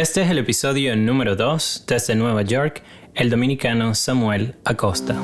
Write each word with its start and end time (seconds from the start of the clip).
Este 0.00 0.22
es 0.22 0.30
el 0.30 0.38
episodio 0.38 0.96
número 0.96 1.36
2 1.36 1.84
desde 1.86 2.14
Nueva 2.14 2.40
York, 2.40 2.82
el 3.14 3.28
dominicano 3.28 3.94
Samuel 3.94 4.54
Acosta. 4.64 5.14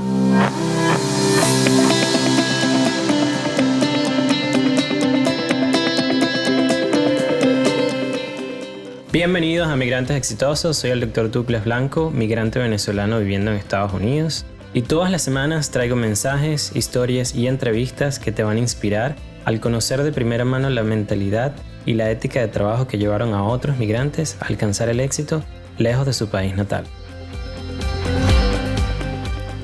Bienvenidos 9.11 9.66
a 9.68 9.77
Migrantes 9.77 10.14
Exitosos, 10.14 10.77
soy 10.77 10.91
el 10.91 11.01
Dr. 11.01 11.31
Douglas 11.31 11.65
Blanco, 11.65 12.11
migrante 12.11 12.59
venezolano 12.59 13.19
viviendo 13.19 13.53
en 13.53 13.57
Estados 13.57 13.95
Unidos. 13.95 14.45
Y 14.75 14.83
todas 14.83 15.11
las 15.11 15.23
semanas 15.23 15.71
traigo 15.71 15.97
mensajes, 15.97 16.77
historias 16.77 17.35
y 17.35 17.47
entrevistas 17.47 18.19
que 18.19 18.31
te 18.31 18.43
van 18.43 18.59
a 18.59 18.61
inspirar 18.61 19.17
al 19.47 19.59
conocer 19.59 20.03
de 20.03 20.13
primera 20.13 20.45
mano 20.45 20.69
la 20.69 20.83
mentalidad 20.83 21.55
y 21.87 21.95
la 21.95 22.11
ética 22.11 22.41
de 22.41 22.48
trabajo 22.48 22.87
que 22.87 22.98
llevaron 22.98 23.32
a 23.32 23.45
otros 23.45 23.79
migrantes 23.79 24.37
a 24.41 24.46
alcanzar 24.46 24.91
el 24.91 25.00
éxito 25.00 25.43
lejos 25.79 26.05
de 26.05 26.12
su 26.12 26.29
país 26.29 26.55
natal. 26.55 26.84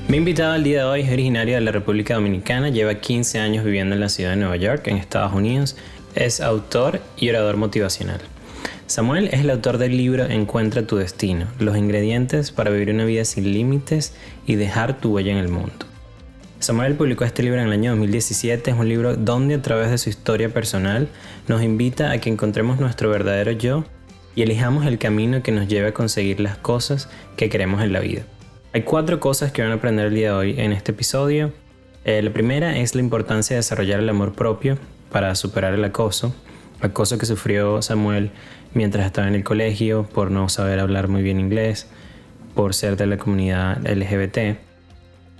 Mi 0.08 0.18
invitado 0.18 0.52
al 0.52 0.62
día 0.62 0.80
de 0.80 0.84
hoy 0.84 1.00
es 1.02 1.10
originario 1.10 1.54
de 1.54 1.62
la 1.62 1.72
República 1.72 2.14
Dominicana, 2.14 2.68
lleva 2.68 2.94
15 2.94 3.38
años 3.38 3.64
viviendo 3.64 3.94
en 3.94 4.00
la 4.00 4.08
ciudad 4.08 4.30
de 4.30 4.36
Nueva 4.36 4.56
York, 4.56 4.86
en 4.88 4.96
Estados 4.98 5.32
Unidos, 5.32 5.76
es 6.14 6.40
autor 6.40 7.00
y 7.16 7.30
orador 7.30 7.56
motivacional. 7.56 8.20
Samuel 8.86 9.28
es 9.32 9.40
el 9.40 9.48
autor 9.48 9.78
del 9.78 9.96
libro 9.96 10.26
Encuentra 10.26 10.86
tu 10.86 10.96
destino, 10.96 11.46
los 11.58 11.78
ingredientes 11.78 12.50
para 12.50 12.70
vivir 12.70 12.90
una 12.90 13.06
vida 13.06 13.24
sin 13.24 13.50
límites 13.52 14.14
y 14.46 14.56
dejar 14.56 15.00
tu 15.00 15.14
huella 15.14 15.32
en 15.32 15.38
el 15.38 15.48
mundo. 15.48 15.86
Samuel 16.62 16.94
publicó 16.94 17.24
este 17.24 17.42
libro 17.42 17.60
en 17.60 17.66
el 17.66 17.72
año 17.72 17.90
2017. 17.90 18.70
Es 18.70 18.76
un 18.76 18.88
libro 18.88 19.16
donde 19.16 19.56
a 19.56 19.62
través 19.62 19.90
de 19.90 19.98
su 19.98 20.10
historia 20.10 20.48
personal 20.48 21.08
nos 21.48 21.60
invita 21.60 22.12
a 22.12 22.18
que 22.18 22.30
encontremos 22.30 22.78
nuestro 22.78 23.10
verdadero 23.10 23.50
yo 23.50 23.84
y 24.36 24.42
elijamos 24.42 24.86
el 24.86 25.00
camino 25.00 25.42
que 25.42 25.50
nos 25.50 25.66
lleve 25.66 25.88
a 25.88 25.92
conseguir 25.92 26.38
las 26.38 26.56
cosas 26.56 27.08
que 27.36 27.48
queremos 27.48 27.82
en 27.82 27.92
la 27.92 27.98
vida. 27.98 28.22
Hay 28.72 28.82
cuatro 28.82 29.18
cosas 29.18 29.50
que 29.50 29.60
van 29.60 29.72
a 29.72 29.74
aprender 29.74 30.06
el 30.06 30.14
día 30.14 30.28
de 30.28 30.34
hoy 30.34 30.60
en 30.60 30.72
este 30.72 30.92
episodio. 30.92 31.52
Eh, 32.04 32.22
la 32.22 32.32
primera 32.32 32.78
es 32.78 32.94
la 32.94 33.00
importancia 33.00 33.56
de 33.56 33.58
desarrollar 33.58 33.98
el 33.98 34.08
amor 34.08 34.32
propio 34.32 34.78
para 35.10 35.34
superar 35.34 35.74
el 35.74 35.84
acoso. 35.84 36.32
Acoso 36.80 37.18
que 37.18 37.26
sufrió 37.26 37.82
Samuel 37.82 38.30
mientras 38.72 39.04
estaba 39.04 39.26
en 39.26 39.34
el 39.34 39.42
colegio 39.42 40.04
por 40.04 40.30
no 40.30 40.48
saber 40.48 40.78
hablar 40.78 41.08
muy 41.08 41.24
bien 41.24 41.40
inglés, 41.40 41.88
por 42.54 42.72
ser 42.72 42.96
de 42.96 43.06
la 43.06 43.16
comunidad 43.16 43.78
LGBT 43.84 44.70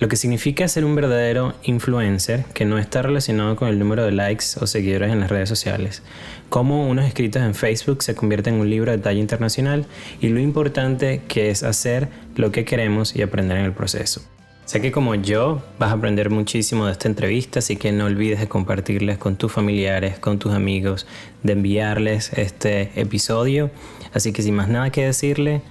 lo 0.03 0.09
que 0.09 0.17
significa 0.17 0.67
ser 0.67 0.85
un 0.85 0.97
verdadero 0.97 1.55
influencer 1.63 2.45
que 2.55 2.65
no 2.65 2.77
está 2.77 3.03
relacionado 3.03 3.55
con 3.55 3.69
el 3.69 3.79
número 3.79 4.05
de 4.05 4.11
likes 4.11 4.47
o 4.61 4.67
seguidores 4.67 5.13
en 5.13 5.21
las 5.21 5.31
redes 5.31 5.49
sociales, 5.49 6.03
cómo 6.49 6.89
unos 6.89 7.07
escritos 7.07 7.41
en 7.41 7.55
Facebook 7.55 8.03
se 8.03 8.17
convierten 8.17 8.55
en 8.55 8.63
un 8.63 8.69
libro 8.69 8.91
de 8.91 8.99
talla 8.99 9.21
internacional 9.21 9.87
y 10.21 10.31
lo 10.31 10.41
importante 10.41 11.23
que 11.29 11.51
es 11.51 11.63
hacer 11.63 12.09
lo 12.35 12.51
que 12.51 12.65
queremos 12.65 13.15
y 13.15 13.23
aprender 13.23 13.59
en 13.59 13.65
el 13.65 13.75
proceso. 13.75 14.23
Sé 14.65 14.81
que 14.81 14.91
como 14.91 15.15
yo 15.15 15.63
vas 15.79 15.91
a 15.93 15.95
aprender 15.95 16.31
muchísimo 16.31 16.87
de 16.87 16.93
esta 16.93 17.07
entrevista, 17.07 17.61
así 17.61 17.77
que 17.77 17.93
no 17.93 18.07
olvides 18.07 18.41
de 18.41 18.49
compartirles 18.49 19.19
con 19.19 19.37
tus 19.37 19.53
familiares, 19.53 20.19
con 20.19 20.41
tus 20.41 20.53
amigos, 20.53 21.07
de 21.45 21.53
enviarles 21.53 22.33
este 22.33 22.91
episodio. 23.01 23.71
Así 24.13 24.33
que 24.33 24.43
sin 24.43 24.57
más 24.57 24.69
nada 24.69 24.91
que 24.91 25.07
decirle, 25.07 25.63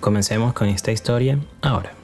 comencemos 0.00 0.54
con 0.54 0.66
esta 0.66 0.90
historia 0.90 1.38
ahora. 1.62 1.95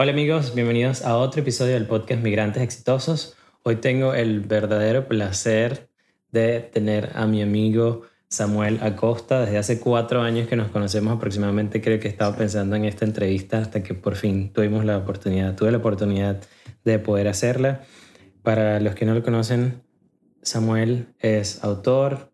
Hola 0.00 0.12
amigos, 0.12 0.54
bienvenidos 0.54 1.02
a 1.02 1.16
otro 1.16 1.40
episodio 1.40 1.74
del 1.74 1.88
podcast 1.88 2.22
Migrantes 2.22 2.62
Exitosos. 2.62 3.36
Hoy 3.64 3.74
tengo 3.80 4.14
el 4.14 4.42
verdadero 4.42 5.08
placer 5.08 5.90
de 6.30 6.60
tener 6.60 7.10
a 7.16 7.26
mi 7.26 7.42
amigo 7.42 8.02
Samuel 8.28 8.78
Acosta. 8.80 9.40
Desde 9.40 9.58
hace 9.58 9.80
cuatro 9.80 10.22
años 10.22 10.46
que 10.46 10.54
nos 10.54 10.70
conocemos 10.70 11.16
aproximadamente, 11.16 11.80
creo 11.80 11.98
que 11.98 12.06
estaba 12.06 12.36
pensando 12.36 12.76
en 12.76 12.84
esta 12.84 13.06
entrevista 13.06 13.58
hasta 13.58 13.82
que 13.82 13.94
por 13.94 14.14
fin 14.14 14.52
tuvimos 14.52 14.84
la 14.84 14.98
oportunidad, 14.98 15.56
tuve 15.56 15.72
la 15.72 15.78
oportunidad 15.78 16.44
de 16.84 17.00
poder 17.00 17.26
hacerla. 17.26 17.82
Para 18.44 18.78
los 18.78 18.94
que 18.94 19.04
no 19.04 19.14
lo 19.14 19.24
conocen, 19.24 19.82
Samuel 20.42 21.08
es 21.18 21.64
autor 21.64 22.30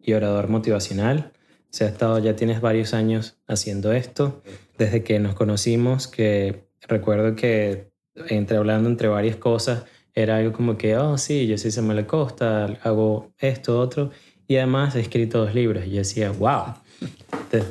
y 0.00 0.12
orador 0.12 0.46
motivacional. 0.46 1.32
Se 1.70 1.82
ha 1.82 1.88
estado, 1.88 2.20
ya 2.20 2.36
tienes 2.36 2.60
varios 2.60 2.94
años 2.94 3.40
haciendo 3.48 3.90
esto, 3.90 4.44
desde 4.78 5.02
que 5.02 5.18
nos 5.18 5.34
conocimos, 5.34 6.06
que 6.06 6.69
recuerdo 6.88 7.36
que 7.36 7.90
entre 8.28 8.56
hablando 8.56 8.88
entre 8.88 9.08
varias 9.08 9.36
cosas, 9.36 9.84
era 10.14 10.36
algo 10.36 10.52
como 10.52 10.76
que, 10.76 10.96
oh, 10.96 11.16
sí, 11.18 11.46
yo 11.46 11.56
soy 11.56 11.70
Samuel 11.70 12.00
Acosta, 12.00 12.78
hago 12.82 13.32
esto, 13.38 13.78
otro, 13.78 14.10
y 14.46 14.56
además 14.56 14.96
he 14.96 15.00
escrito 15.00 15.38
dos 15.38 15.54
libros. 15.54 15.86
Y 15.86 15.90
yo 15.90 15.98
decía, 15.98 16.30
wow, 16.32 16.74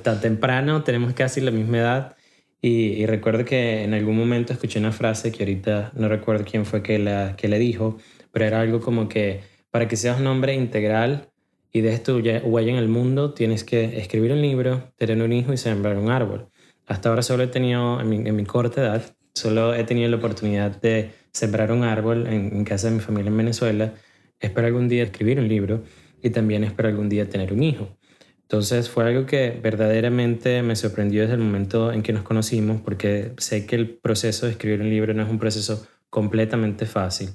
tan 0.04 0.22
temprano, 0.22 0.84
tenemos 0.84 1.14
casi 1.14 1.42
la 1.42 1.52
misma 1.52 1.80
edad. 1.80 2.16
Y, 2.62 3.06
recuerdo 3.06 3.46
que 3.46 3.84
en 3.84 3.94
algún 3.94 4.18
momento 4.18 4.52
escuché 4.52 4.80
una 4.80 4.92
frase 4.92 5.32
que 5.32 5.44
ahorita 5.44 5.92
no 5.96 6.10
recuerdo 6.10 6.44
quién 6.50 6.66
fue 6.66 6.84
que, 6.84 7.00
la, 7.00 7.36
que 7.38 7.48
le 7.48 7.58
dijo, 7.58 7.98
pero 8.32 8.46
era 8.46 8.60
algo 8.60 8.82
como 8.82 9.08
que 9.08 9.42
para 9.72 9.88
que 9.88 9.96
seas 9.96 10.20
un 10.20 10.28
hombre 10.28 10.56
integral 10.56 11.30
y 11.72 11.82
dejes 11.82 12.04
tu 12.04 12.18
huella 12.18 12.72
en 12.72 12.78
el 12.78 12.90
mundo, 12.90 13.34
tienes 13.34 13.64
que 13.64 14.00
escribir 14.00 14.34
un 14.34 14.42
libro, 14.42 14.92
tener 14.98 15.22
un 15.24 15.32
hijo 15.32 15.54
y 15.54 15.58
sembrar 15.58 15.98
un 15.98 16.12
árbol. 16.12 16.49
Hasta 16.90 17.10
ahora 17.10 17.22
solo 17.22 17.44
he 17.44 17.48
tenido, 17.48 18.02
en 18.02 18.36
mi, 18.36 18.46
corta 18.46 18.82
edad, 18.82 19.16
solo 19.36 19.76
he 19.76 19.84
tenido 19.84 20.10
la 20.10 20.18
oportunidad 20.18 20.82
de 20.82 21.12
sembrar 21.32 21.72
un 21.72 21.84
árbol 21.84 22.26
en, 22.26 22.66
casa 22.66 22.90
de 22.90 22.96
mi 22.96 23.00
familia 23.00 23.30
en 23.30 23.38
Venezuela. 23.38 23.94
Espero 24.40 24.66
algún 24.66 24.90
día 24.90 25.04
escribir 25.04 25.38
un 25.38 25.48
libro 25.48 25.84
y 26.24 26.32
también 26.32 26.64
espero 26.64 26.90
algún 26.90 27.08
día 27.08 27.30
tener 27.30 27.54
un 27.54 27.62
hijo. 27.62 27.96
Entonces 28.42 28.90
fue 28.90 29.06
algo 29.06 29.28
que 29.28 29.52
verdaderamente 29.62 30.64
me 30.64 30.76
sorprendió 30.76 31.22
desde 31.22 31.36
el 31.36 31.42
momento 31.42 31.94
en 31.94 32.02
que 32.02 32.12
nos 32.12 32.24
conocimos 32.24 32.82
porque 32.82 33.34
sé 33.38 33.68
que 33.68 33.76
el 33.76 33.90
proceso 33.90 34.48
de 34.48 34.54
escribir 34.54 34.82
un 34.82 34.90
libro 34.90 35.14
no 35.14 35.22
es 35.22 35.30
un 35.30 35.38
proceso 35.38 35.86
completamente 36.10 36.88
fácil. 36.88 37.30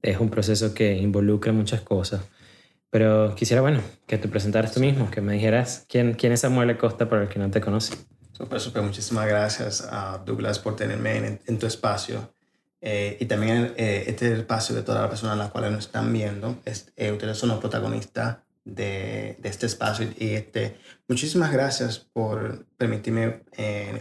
Es 0.00 0.18
un 0.18 0.30
proceso 0.30 0.72
que 0.72 0.96
involucra 0.96 1.52
muchas 1.52 1.82
cosas. 1.82 2.22
Pero 2.88 3.34
quisiera, 3.34 3.60
bueno, 3.60 3.80
que 4.06 4.16
te 4.16 4.26
presentaras 4.26 4.72
tú 4.72 4.80
mismo, 4.80 5.10
que 5.10 5.20
me 5.20 5.34
dijeras 5.34 5.84
quién, 5.86 6.14
quién 6.14 6.32
es 6.32 6.40
Samuel 6.40 6.70
Acosta 6.70 7.10
para 7.10 7.24
el 7.24 7.28
que 7.28 7.38
no 7.38 7.50
te 7.50 7.60
conoce. 7.60 7.94
Súper, 8.36 8.60
súper. 8.60 8.82
Muchísimas 8.82 9.26
gracias 9.26 9.88
a 9.90 10.18
Douglas 10.18 10.58
por 10.58 10.76
tenerme 10.76 11.40
en, 11.46 11.58
tu 11.58 11.66
espacio. 11.66 12.34
Eh, 12.82 13.16
y 13.18 13.24
también 13.24 13.72
eh, 13.78 14.04
este 14.08 14.30
espacio 14.34 14.74
de 14.74 14.82
todas 14.82 15.00
las 15.00 15.08
personas 15.08 15.38
las 15.38 15.50
cuales 15.50 15.72
nos 15.72 15.86
están 15.86 16.12
viendo. 16.12 16.58
Es, 16.66 16.92
eh, 16.96 17.12
ustedes 17.12 17.38
son 17.38 17.48
los 17.48 17.60
protagonistas 17.60 18.38
de, 18.64 19.36
de, 19.38 19.48
este 19.48 19.64
espacio. 19.64 20.06
Y 20.18 20.34
este, 20.34 20.76
muchísimas 21.08 21.50
gracias 21.50 21.98
por 21.98 22.66
permitirme 22.76 23.42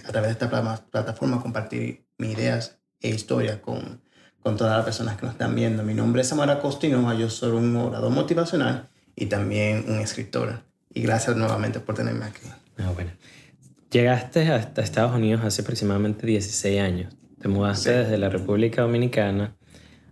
a 0.05 0.11
través 0.11 0.27
de 0.27 0.45
esta 0.45 0.49
plataforma 0.91 1.41
compartir 1.41 2.05
mis 2.17 2.37
ideas 2.37 2.77
e 2.99 3.09
historias 3.11 3.59
con, 3.59 4.01
con 4.41 4.57
todas 4.57 4.75
las 4.75 4.83
personas 4.83 5.15
que 5.15 5.25
nos 5.27 5.35
están 5.35 5.55
viendo. 5.55 5.81
Mi 5.81 5.93
nombre 5.93 6.23
es 6.23 6.27
Samara 6.27 6.59
Costinova, 6.59 7.13
yo 7.13 7.29
soy 7.29 7.51
un 7.51 7.73
orador 7.77 8.11
motivacional 8.11 8.89
y 9.15 9.27
también 9.27 9.85
un 9.87 9.99
escritor. 9.99 10.61
Y 10.93 11.03
gracias 11.03 11.37
nuevamente 11.37 11.79
por 11.79 11.95
tenerme 11.95 12.25
aquí. 12.25 12.41
Ah, 12.77 12.91
bueno. 12.93 13.11
Llegaste 13.95 14.51
hasta 14.51 14.81
Estados 14.81 15.15
Unidos 15.15 15.45
hace 15.45 15.61
aproximadamente 15.61 16.27
16 16.27 16.81
años. 16.81 17.15
Te 17.39 17.47
mudaste 17.47 17.93
desde 17.93 18.17
la 18.17 18.27
República 18.27 18.81
Dominicana 18.81 19.55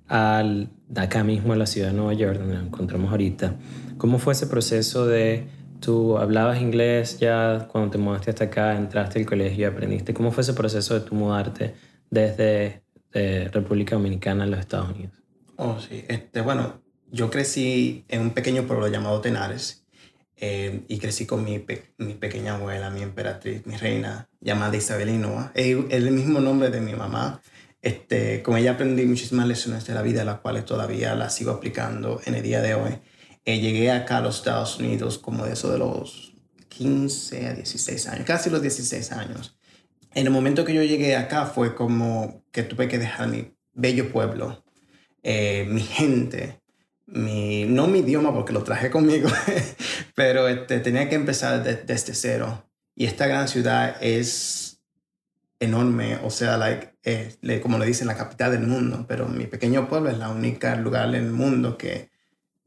al, 0.07 0.69
acá 0.95 1.25
mismo 1.25 1.51
a 1.51 1.57
la 1.57 1.65
ciudad 1.65 1.89
de 1.89 1.93
Nueva 1.93 2.13
York, 2.13 2.39
donde 2.39 2.55
nos 2.55 2.67
encontramos 2.67 3.11
ahorita. 3.11 3.57
¿Cómo 3.97 4.19
fue 4.19 4.31
ese 4.31 4.47
proceso 4.47 5.05
de 5.05 5.49
tú 5.81 6.17
hablabas 6.17 6.61
inglés 6.61 7.19
ya 7.19 7.67
cuando 7.69 7.91
te 7.91 7.97
mudaste 7.97 8.29
hasta 8.29 8.45
acá, 8.45 8.77
entraste 8.77 9.19
al 9.19 9.25
colegio 9.25 9.63
y 9.63 9.65
aprendiste? 9.65 10.13
¿Cómo 10.13 10.31
fue 10.31 10.43
ese 10.43 10.53
proceso 10.53 10.93
de 10.93 11.01
tú 11.01 11.15
mudarte 11.15 11.75
desde 12.09 12.83
eh, 13.11 13.49
República 13.51 13.97
Dominicana 13.97 14.45
a 14.45 14.47
los 14.47 14.61
Estados 14.61 14.91
Unidos? 14.95 15.21
Oh, 15.57 15.77
sí. 15.81 16.05
Este, 16.07 16.39
bueno, 16.39 16.81
yo 17.11 17.29
crecí 17.29 18.05
en 18.07 18.21
un 18.21 18.29
pequeño 18.29 18.63
pueblo 18.63 18.87
llamado 18.87 19.19
Tenares 19.19 19.82
eh, 20.37 20.83
y 20.87 20.97
crecí 20.97 21.25
con 21.25 21.43
mi, 21.43 21.63
mi, 21.97 22.13
pequeña 22.15 22.55
abuela, 22.55 22.89
mi 22.89 23.01
emperatriz, 23.01 23.65
mi 23.65 23.77
reina, 23.77 24.29
llamada 24.41 24.75
Isabel 24.75 25.09
Es 25.53 25.77
el 25.89 26.11
mismo 26.11 26.39
nombre 26.39 26.69
de 26.69 26.81
mi 26.81 26.93
mamá. 26.93 27.41
Este, 27.81 28.41
con 28.41 28.57
ella 28.57 28.71
aprendí 28.71 29.05
muchísimas 29.05 29.47
lecciones 29.47 29.85
de 29.85 29.93
la 29.93 30.01
vida, 30.01 30.23
las 30.23 30.39
cuales 30.39 30.65
todavía 30.65 31.15
las 31.15 31.35
sigo 31.35 31.51
aplicando 31.51 32.21
en 32.25 32.35
el 32.35 32.43
día 32.43 32.61
de 32.61 32.75
hoy. 32.75 32.99
Eh, 33.45 33.59
llegué 33.59 33.91
acá 33.91 34.17
a 34.17 34.21
los 34.21 34.37
Estados 34.37 34.79
Unidos 34.79 35.17
como 35.17 35.45
de 35.45 35.53
eso 35.53 35.69
de 35.69 35.77
los 35.77 36.33
15 36.69 37.47
a 37.47 37.53
16 37.53 38.07
años, 38.07 38.25
casi 38.25 38.49
los 38.49 38.61
16 38.61 39.11
años. 39.11 39.57
En 40.13 40.27
el 40.27 40.31
momento 40.31 40.63
que 40.63 40.73
yo 40.73 40.83
llegué 40.83 41.15
acá 41.15 41.45
fue 41.45 41.75
como 41.75 42.43
que 42.51 42.63
tuve 42.63 42.87
que 42.87 42.99
dejar 42.99 43.27
mi 43.27 43.53
bello 43.73 44.11
pueblo, 44.11 44.63
eh, 45.23 45.65
mi 45.69 45.81
gente, 45.81 46.61
mi, 47.05 47.65
no 47.65 47.87
mi 47.87 47.99
idioma 47.99 48.33
porque 48.33 48.53
lo 48.53 48.63
traje 48.63 48.89
conmigo, 48.89 49.29
pero 50.15 50.47
este, 50.47 50.79
tenía 50.79 51.09
que 51.09 51.15
empezar 51.15 51.63
desde 51.63 52.13
cero. 52.15 52.69
Y 52.95 53.05
esta 53.05 53.27
gran 53.27 53.47
ciudad 53.47 53.97
es 54.01 54.81
enorme, 55.59 56.17
o 56.23 56.29
sea, 56.29 56.57
like, 56.57 56.95
eh, 57.03 57.59
como 57.61 57.79
le 57.79 57.85
dicen, 57.85 58.07
la 58.07 58.17
capital 58.17 58.51
del 58.51 58.67
mundo, 58.67 59.05
pero 59.07 59.27
mi 59.27 59.45
pequeño 59.45 59.87
pueblo 59.87 60.09
es 60.09 60.17
la 60.17 60.29
única 60.29 60.75
lugar 60.75 61.09
en 61.09 61.15
el 61.15 61.31
mundo 61.31 61.77
que 61.77 62.11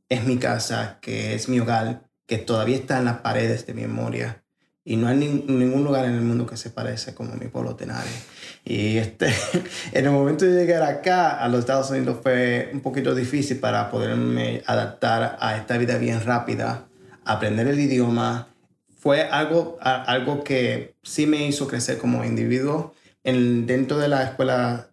es 0.08 0.24
mi 0.24 0.38
casa, 0.38 0.98
que 1.00 1.34
es 1.34 1.48
mi 1.48 1.60
hogar 1.60 2.08
que 2.26 2.38
todavía 2.38 2.76
está 2.76 2.98
en 2.98 3.04
las 3.04 3.18
paredes 3.18 3.66
de 3.66 3.74
mi 3.74 3.82
memoria. 3.82 4.44
Y 4.88 4.94
no 4.94 5.08
hay 5.08 5.16
ningún 5.16 5.82
lugar 5.82 6.04
en 6.04 6.12
el 6.12 6.20
mundo 6.20 6.46
que 6.46 6.56
se 6.56 6.70
parece 6.70 7.12
como 7.12 7.34
mi 7.34 7.48
pueblo 7.48 7.74
Tenares. 7.74 8.24
Y 8.64 8.98
este, 8.98 9.26
en 9.92 10.04
el 10.04 10.12
momento 10.12 10.44
de 10.44 10.52
llegar 10.54 10.84
acá 10.84 11.42
a 11.42 11.48
los 11.48 11.58
Estados 11.58 11.90
Unidos 11.90 12.18
fue 12.22 12.70
un 12.72 12.78
poquito 12.82 13.12
difícil 13.12 13.58
para 13.58 13.90
poderme 13.90 14.62
adaptar 14.64 15.38
a 15.40 15.56
esta 15.56 15.76
vida 15.76 15.98
bien 15.98 16.24
rápida, 16.24 16.86
aprender 17.24 17.66
el 17.66 17.80
idioma. 17.80 18.46
Fue 18.96 19.22
algo, 19.22 19.76
algo 19.80 20.44
que 20.44 20.94
sí 21.02 21.26
me 21.26 21.44
hizo 21.48 21.66
crecer 21.66 21.98
como 21.98 22.24
individuo. 22.24 22.94
En, 23.24 23.66
dentro 23.66 23.98
de 23.98 24.06
la 24.06 24.22
escuela 24.22 24.90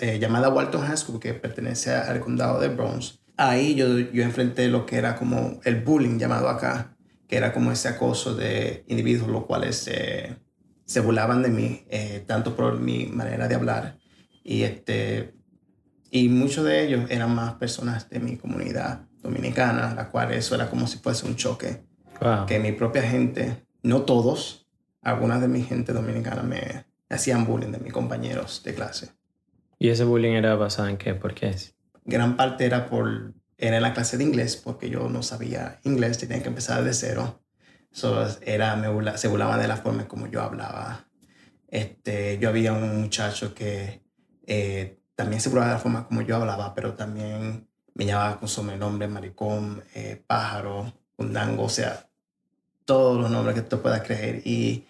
eh, 0.00 0.20
llamada 0.20 0.48
Walton 0.48 0.86
High 0.86 0.96
School, 0.96 1.18
que 1.18 1.34
pertenece 1.34 1.92
al 1.92 2.20
condado 2.20 2.60
de 2.60 2.68
Bronx, 2.68 3.18
ahí 3.36 3.74
yo, 3.74 3.98
yo 3.98 4.22
enfrenté 4.22 4.68
lo 4.68 4.86
que 4.86 4.94
era 4.94 5.16
como 5.16 5.58
el 5.64 5.82
bullying 5.82 6.20
llamado 6.20 6.48
acá, 6.48 6.94
que 7.28 7.36
era 7.36 7.52
como 7.52 7.70
ese 7.70 7.88
acoso 7.88 8.34
de 8.34 8.84
individuos 8.88 9.28
los 9.28 9.44
cuales 9.44 9.76
se, 9.76 10.36
se 10.84 11.00
burlaban 11.00 11.42
de 11.42 11.50
mí, 11.50 11.84
eh, 11.88 12.24
tanto 12.26 12.56
por 12.56 12.80
mi 12.80 13.06
manera 13.06 13.46
de 13.46 13.54
hablar 13.54 13.98
y, 14.48 14.62
este, 14.62 15.34
y 16.10 16.30
muchos 16.30 16.64
de 16.64 16.82
ellos 16.82 17.10
eran 17.10 17.34
más 17.34 17.54
personas 17.56 18.08
de 18.08 18.18
mi 18.18 18.38
comunidad 18.38 19.02
dominicana, 19.22 19.94
la 19.94 20.08
cual 20.08 20.32
eso 20.32 20.54
era 20.54 20.70
como 20.70 20.86
si 20.86 20.96
fuese 20.98 21.26
un 21.26 21.36
choque. 21.36 21.84
Que 22.46 22.58
mi 22.58 22.72
propia 22.72 23.02
gente, 23.02 23.66
no 23.82 24.02
todos, 24.02 24.66
algunas 25.02 25.42
de 25.42 25.48
mi 25.48 25.62
gente 25.62 25.92
dominicana 25.92 26.42
me 26.42 26.86
hacían 27.10 27.44
bullying 27.44 27.72
de 27.72 27.78
mis 27.78 27.92
compañeros 27.92 28.62
de 28.64 28.74
clase. 28.74 29.10
¿Y 29.78 29.90
ese 29.90 30.04
bullying 30.04 30.32
era 30.32 30.54
basado 30.54 30.88
en 30.88 30.96
qué? 30.96 31.14
¿Por 31.14 31.34
qué? 31.34 31.54
Gran 32.06 32.34
parte 32.38 32.64
era 32.64 32.88
por 32.88 33.34
era 33.58 33.80
la 33.80 33.92
clase 33.92 34.16
de 34.16 34.24
inglés 34.24 34.56
porque 34.56 34.88
yo 34.88 35.08
no 35.08 35.22
sabía 35.22 35.80
inglés, 35.82 36.18
tenía 36.18 36.40
que 36.42 36.48
empezar 36.48 36.84
de 36.84 36.94
cero. 36.94 37.42
So, 37.90 38.26
era, 38.42 38.76
me 38.76 39.18
se 39.18 39.28
burlaban 39.28 39.60
de 39.60 39.68
la 39.68 39.76
forma 39.76 40.06
como 40.06 40.28
yo 40.28 40.42
hablaba. 40.42 41.08
Este, 41.66 42.38
yo 42.38 42.48
había 42.48 42.72
un 42.72 43.00
muchacho 43.00 43.54
que 43.54 44.02
eh, 44.46 45.00
también 45.16 45.40
se 45.40 45.48
burlaba 45.48 45.72
de 45.72 45.74
la 45.74 45.80
forma 45.80 46.06
como 46.06 46.22
yo 46.22 46.36
hablaba, 46.36 46.74
pero 46.74 46.94
también 46.94 47.68
me 47.94 48.06
llamaba 48.06 48.38
con 48.38 48.48
sobrenombre, 48.48 49.08
maricón, 49.08 49.82
eh, 49.94 50.22
pájaro, 50.24 50.92
undango, 51.16 51.64
o 51.64 51.68
sea, 51.68 52.08
todos 52.84 53.20
los 53.20 53.30
nombres 53.30 53.56
que 53.56 53.62
tú 53.62 53.82
puedas 53.82 54.02
creer. 54.02 54.42
Y, 54.46 54.86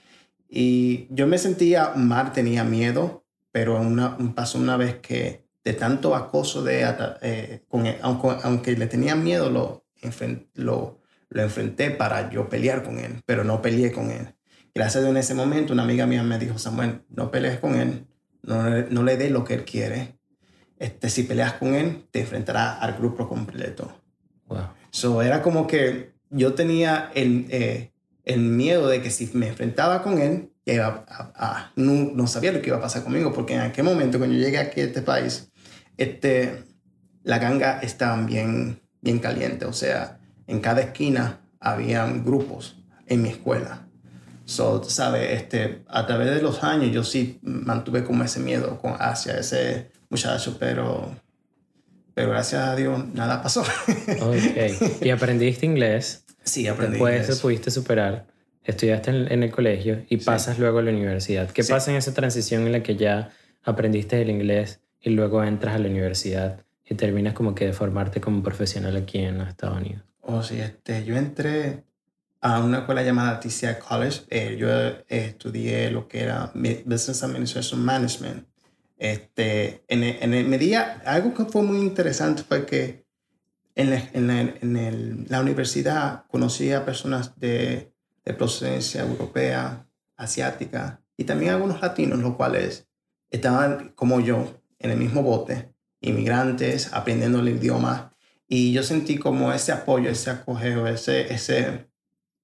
y 0.49 1.09
yo 1.11 1.27
me 1.27 1.39
sentía 1.39 1.95
mal, 1.95 2.33
tenía 2.33 2.65
miedo, 2.65 3.25
pero 3.51 3.81
una, 3.81 4.19
pasó 4.35 4.59
una 4.59 4.77
vez 4.77 4.97
que 4.99 5.48
de 5.69 5.75
tanto 5.75 6.15
acoso 6.15 6.63
de, 6.63 6.83
eh, 7.21 7.63
con 7.69 7.85
aunque, 8.01 8.29
aunque, 8.43 8.75
le 8.75 8.87
tenía 8.87 9.15
miedo, 9.15 9.51
lo, 9.51 9.85
lo, 10.55 10.99
lo 11.29 11.43
enfrenté 11.43 11.91
para 11.91 12.31
yo 12.31 12.49
pelear 12.49 12.83
con 12.83 12.99
él, 12.99 13.21
pero 13.27 13.45
no 13.45 13.61
peleé 13.61 13.93
con 13.93 14.11
él. 14.11 14.35
Gracias 14.75 14.97
a 14.97 15.01
Dios 15.01 15.11
en 15.11 15.19
ese 15.19 15.35
momento 15.35 15.75
una 15.75 15.83
amiga 15.83 16.07
mía 16.07 16.23
me 16.23 16.39
dijo, 16.39 16.59
Samuel, 16.59 17.03
no 17.11 17.31
pelees 17.31 17.59
con 17.59 17.75
él, 17.75 18.07
no, 18.41 18.63
no 18.89 19.03
le 19.03 19.19
dé 19.19 19.29
lo 19.29 19.45
que 19.45 19.53
él 19.53 19.67
quiere. 19.67 20.19
Este, 20.79 21.11
si 21.11 21.25
peleas 21.25 21.53
con 21.55 21.75
él, 21.75 22.07
te 22.13 22.21
enfrentará 22.21 22.79
al 22.79 22.95
grupo 22.95 23.29
completo. 23.29 23.93
Wow. 24.47 24.69
So, 24.91 25.21
era 25.21 25.43
como 25.43 25.67
que 25.67 26.15
yo 26.31 26.55
tenía 26.55 27.11
el, 27.15 27.45
eh, 27.51 27.93
el 28.25 28.41
miedo 28.41 28.89
de 28.89 29.03
que 29.03 29.11
si 29.11 29.29
me 29.35 29.49
enfrentaba 29.49 30.03
con 30.03 30.17
él, 30.19 30.51
iba 30.65 31.05
a, 31.09 31.73
no, 31.77 32.11
no, 32.15 32.27
sabía 32.27 32.53
lo 32.53 32.61
que 32.61 32.69
iba 32.69 32.79
a 32.79 32.81
pasar 32.81 33.03
conmigo, 33.03 33.33
porque 33.33 33.55
en 33.55 33.61
aquel 33.61 33.85
momento, 33.85 34.19
cuando 34.19 34.37
yo 34.37 34.43
llegué 34.43 34.59
aquí 34.59 34.81
a 34.81 34.85
este 34.85 35.03
país, 35.03 35.51
este, 35.99 36.65
la 37.25 37.39
ganga 37.39 37.81
estaba 37.81 38.17
bien, 38.25 38.81
bien 39.03 39.19
caliente. 39.19 39.67
O 39.67 39.73
sea, 39.73 40.19
en 40.47 40.61
cada 40.61 40.81
esquina 40.81 41.41
habían 41.61 42.25
grupos 42.25 42.77
en 43.07 43.23
mi 43.23 43.29
escuela. 43.29 43.87
So, 44.47 44.83
¿sabes? 44.83 45.31
Este, 45.33 45.83
a 45.89 46.07
través 46.07 46.31
de 46.31 46.41
los 46.41 46.65
años 46.65 46.91
yo 46.91 47.05
sí 47.05 47.39
mantuve 47.43 48.03
como 48.03 48.25
ese 48.25 48.41
miedo 48.41 48.79
con, 48.81 48.95
hacia 48.99 49.39
ese 49.39 49.91
muchacho, 50.09 50.57
pero, 50.59 51.15
pero 52.15 52.31
gracias 52.31 52.63
a 52.63 52.75
Dios 52.75 53.05
nada 53.13 53.43
pasó. 53.43 53.61
ok. 54.23 55.03
¿Y 55.03 55.11
aprendiste 55.11 55.67
inglés? 55.67 56.25
Sí, 56.45 56.67
aprendí 56.67 56.93
Después 56.93 57.21
inglés. 57.23 57.41
pudiste 57.41 57.71
superar. 57.71 58.27
Estudiaste 58.65 59.11
en, 59.11 59.43
el 59.43 59.51
colegio 59.51 60.05
y 60.09 60.19
pasas 60.19 60.59
luego 60.59 60.79
a 60.79 60.83
la 60.83 60.91
universidad. 60.91 61.51
¿Qué 61.51 61.65
pasa 61.65 61.91
en 61.91 61.97
esa 61.97 62.13
transición 62.13 62.67
en 62.67 62.73
la 62.73 62.83
que 62.83 62.97
ya 62.97 63.31
aprendiste 63.65 64.21
el 64.21 64.29
inglés 64.29 64.81
y 65.01 65.11
luego 65.11 65.43
entras 65.45 65.75
a 65.75 65.79
la 65.79 65.89
universidad 65.89 66.65
y 66.85 66.95
terminas 66.95 67.35
como 67.35 67.55
que 67.55 67.67
de 67.67 67.73
formarte 67.73 68.21
como 68.21 68.43
profesional 68.43 68.97
aquí 68.97 69.19
en 69.19 69.39
los 69.39 69.49
Estados 69.49 69.79
Unidos? 69.79 70.03
Oh, 70.21 70.43
sí, 70.43 70.61
este, 70.61 71.05
yo 71.05 71.17
entré 71.17 71.85
a 72.41 72.61
una 72.61 72.79
escuela 72.79 73.03
llamada 73.03 73.41
TCI 73.41 73.79
College. 73.87 74.23
Eh, 74.31 74.57
yo 74.59 74.69
estudié 75.09 75.91
lo 75.91 76.09
que 76.09 76.23
era 76.23 76.53
Business 76.55 77.23
Administration 77.23 77.85
Management. 77.85 78.47
Este, 78.99 79.85
en, 79.89 80.03
el, 80.03 80.17
en 80.21 80.35
el, 80.35 80.47
me 80.47 80.77
algo 81.05 81.33
que 81.33 81.45
fue 81.45 81.63
muy 81.63 81.79
interesante 81.79 82.43
fue 82.43 82.67
que 82.67 83.07
en, 83.77 83.91
la, 83.91 84.03
en, 84.13 84.27
la, 84.27 84.41
en 84.41 84.77
el, 84.77 85.27
la, 85.29 85.41
universidad 85.41 86.25
conocí 86.27 86.73
a 86.73 86.85
personas 86.85 87.39
de, 87.39 87.93
de 88.25 88.35
procedencia 88.35 89.03
europea, 89.03 89.87
asiática 90.17 91.01
y 91.17 91.25
también 91.25 91.53
algunos 91.53 91.81
latinos, 91.81 92.19
los 92.19 92.35
cuales 92.35 92.89
estaban 93.31 93.91
como 93.95 94.21
yo 94.21 94.58
en 94.79 94.91
el 94.91 94.97
mismo 94.97 95.23
bote, 95.23 95.75
inmigrantes, 96.01 96.93
aprendiendo 96.93 97.41
el 97.41 97.49
idioma. 97.49 98.15
Y 98.47 98.73
yo 98.73 98.83
sentí 98.83 99.19
como 99.19 99.53
ese 99.53 99.73
apoyo, 99.73 100.09
ese 100.11 100.31
acogeo, 100.31 100.87
ese, 100.87 101.33
ese, 101.33 101.91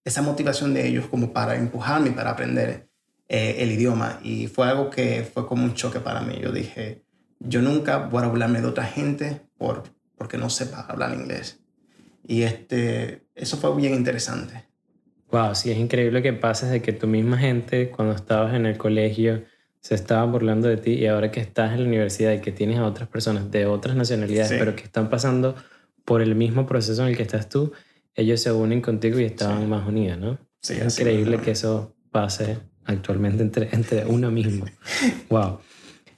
esa 0.04 0.22
motivación 0.22 0.74
de 0.74 0.86
ellos 0.86 1.06
como 1.06 1.32
para 1.32 1.56
empujarme, 1.56 2.10
para 2.10 2.30
aprender 2.30 2.88
eh, 3.28 3.56
el 3.58 3.72
idioma. 3.72 4.20
Y 4.22 4.48
fue 4.48 4.68
algo 4.68 4.90
que 4.90 5.22
fue 5.24 5.46
como 5.46 5.64
un 5.64 5.74
choque 5.74 6.00
para 6.00 6.20
mí. 6.20 6.38
Yo 6.40 6.52
dije, 6.52 7.04
yo 7.38 7.62
nunca 7.62 7.98
voy 7.98 8.22
a 8.22 8.26
hablarme 8.26 8.60
de 8.60 8.66
otra 8.66 8.84
gente 8.84 9.40
por, 9.56 9.84
porque 10.16 10.36
no 10.36 10.50
sepa 10.50 10.80
hablar 10.80 11.14
inglés. 11.14 11.60
Y 12.26 12.42
este, 12.42 13.26
eso 13.34 13.56
fue 13.56 13.74
bien 13.76 13.94
interesante. 13.94 14.64
Wow, 15.30 15.54
sí, 15.54 15.70
es 15.70 15.78
increíble 15.78 16.22
que 16.22 16.32
pases 16.32 16.70
de 16.70 16.80
que 16.80 16.92
tu 16.92 17.06
misma 17.06 17.36
gente, 17.38 17.90
cuando 17.90 18.14
estabas 18.14 18.54
en 18.54 18.66
el 18.66 18.78
colegio, 18.78 19.44
se 19.84 19.94
estaban 19.94 20.32
burlando 20.32 20.66
de 20.66 20.78
ti 20.78 20.92
y 20.92 21.06
ahora 21.06 21.30
que 21.30 21.40
estás 21.40 21.74
en 21.74 21.82
la 21.82 21.88
universidad 21.88 22.32
y 22.32 22.40
que 22.40 22.52
tienes 22.52 22.78
a 22.78 22.86
otras 22.86 23.06
personas 23.06 23.50
de 23.50 23.66
otras 23.66 23.94
nacionalidades, 23.94 24.58
pero 24.58 24.74
que 24.74 24.82
están 24.82 25.10
pasando 25.10 25.56
por 26.06 26.22
el 26.22 26.34
mismo 26.34 26.64
proceso 26.64 27.02
en 27.02 27.08
el 27.08 27.16
que 27.18 27.22
estás 27.22 27.50
tú, 27.50 27.70
ellos 28.14 28.40
se 28.40 28.50
unen 28.50 28.80
contigo 28.80 29.20
y 29.20 29.24
estaban 29.24 29.68
más 29.68 29.86
unidos, 29.86 30.18
¿no? 30.18 30.38
Sí, 30.62 30.78
es 30.80 30.98
increíble 30.98 31.36
que 31.36 31.50
eso 31.50 31.94
pase 32.10 32.56
actualmente 32.86 33.42
entre, 33.42 33.68
entre 33.72 34.06
uno 34.06 34.30
mismo. 34.30 34.64
wow. 35.28 35.58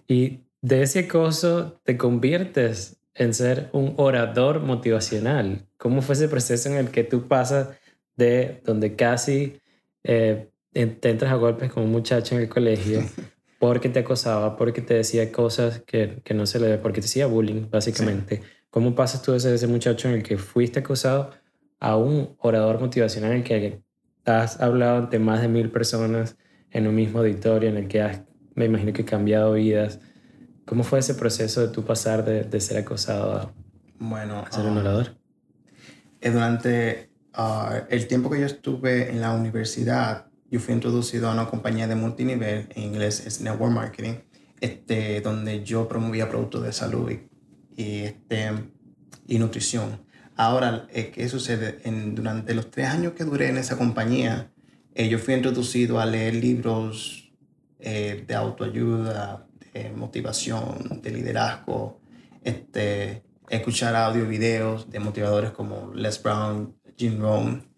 Y 0.06 0.42
de 0.62 0.82
ese 0.82 1.00
acoso 1.00 1.80
te 1.82 1.96
conviertes 1.96 2.99
en 3.14 3.35
ser 3.35 3.68
un 3.73 3.94
orador 3.96 4.61
motivacional. 4.61 5.66
¿Cómo 5.76 6.02
fue 6.02 6.14
ese 6.14 6.28
proceso 6.28 6.68
en 6.68 6.76
el 6.76 6.90
que 6.90 7.02
tú 7.02 7.26
pasas 7.26 7.70
de 8.14 8.61
donde 8.64 8.94
casi 8.94 9.61
eh, 10.04 10.50
te 10.73 11.11
entras 11.11 11.32
a 11.32 11.35
golpes 11.35 11.73
con 11.73 11.82
un 11.82 11.90
muchacho 11.90 12.37
en 12.37 12.42
el 12.42 12.49
colegio 12.49 13.02
porque 13.58 13.88
te 13.88 14.00
acosaba, 14.00 14.56
porque 14.56 14.82
te 14.82 14.94
decía 14.94 15.32
cosas 15.32 15.82
que, 15.86 16.20
que 16.25 16.34
no 16.34 16.46
se 16.46 16.60
le 16.60 16.68
ve, 16.68 16.78
porque 16.78 17.00
te 17.00 17.06
hacía 17.06 17.26
bullying, 17.26 17.68
básicamente. 17.70 18.42
¿Cómo 18.70 18.94
pasas 18.94 19.22
tú 19.22 19.32
de 19.32 19.38
ese, 19.38 19.54
ese 19.54 19.66
muchacho 19.66 20.08
en 20.08 20.14
el 20.14 20.22
que 20.22 20.36
fuiste 20.36 20.80
acosado 20.80 21.30
a 21.80 21.96
un 21.96 22.36
orador 22.38 22.80
motivacional 22.80 23.32
en 23.32 23.38
el 23.38 23.44
que 23.44 23.80
has 24.25 24.60
hablado 24.60 24.98
ante 24.98 25.18
más 25.18 25.40
de 25.40 25.48
mil 25.48 25.70
personas 25.70 26.36
en 26.70 26.86
un 26.86 26.94
mismo 26.94 27.20
auditorio, 27.20 27.68
en 27.68 27.76
el 27.76 27.88
que 27.88 28.02
has, 28.02 28.22
me 28.54 28.66
imagino 28.66 28.92
que 28.92 29.04
cambiado 29.04 29.52
vidas? 29.54 30.00
¿Cómo 30.66 30.82
fue 30.82 30.98
ese 30.98 31.14
proceso 31.14 31.60
de 31.60 31.68
tú 31.68 31.84
pasar 31.84 32.25
de, 32.25 32.42
de 32.42 32.60
ser 32.60 32.78
acosado 32.78 33.32
a, 33.32 33.52
bueno, 33.98 34.44
ser 34.50 34.66
un 34.66 34.76
ah, 34.76 34.80
orador? 34.80 35.16
Eh, 36.20 36.30
durante 36.30 37.10
uh, 37.38 37.84
el 37.88 38.06
tiempo 38.06 38.28
que 38.30 38.40
yo 38.40 38.46
estuve 38.46 39.10
en 39.10 39.20
la 39.20 39.32
universidad, 39.32 40.25
yo 40.50 40.61
fui 40.61 40.75
introducido 40.75 41.29
a 41.29 41.33
una 41.33 41.47
compañía 41.47 41.88
de 41.88 41.95
multinivel, 41.95 42.69
en 42.75 42.83
inglés 42.85 43.26
es 43.26 43.41
Network 43.41 43.73
Marketing, 43.73 44.15
este, 44.61 45.21
donde 45.21 45.65
yo 45.65 45.88
promovía 45.88 46.29
productos 46.29 46.62
de 46.65 46.73
salud 46.73 47.11
y, 47.76 47.99
este, 48.00 48.50
y 49.26 49.38
nutrición. 49.38 50.05
Ahora, 50.37 50.87
eh, 50.93 51.11
¿qué 51.12 51.29
sucede? 51.29 51.79
En, 51.85 52.15
durante 52.15 52.55
los 52.55 52.71
tres 52.71 52.88
años 52.88 53.15
que 53.15 53.25
duré 53.25 53.49
en 53.49 53.57
esa 53.57 53.76
compañía, 53.76 54.53
eh, 54.95 55.09
yo 55.09 55.19
fui 55.19 55.35
introducido 55.35 55.99
a 55.99 56.07
leer 56.07 56.35
libros 56.35 57.33
eh, 57.81 58.25
de 58.26 58.35
autoayuda, 58.35 59.47
de 59.73 59.91
motivación, 59.91 61.00
de 61.03 61.11
liderazgo, 61.11 62.00
este, 62.45 63.23
escuchar 63.49 63.97
audio 63.97 64.25
y 64.25 64.29
videos 64.29 64.91
de 64.91 65.00
motivadores 65.00 65.50
como 65.50 65.93
Les 65.95 66.23
Brown, 66.23 66.76
Jim 66.97 67.21
Rohn 67.21 67.69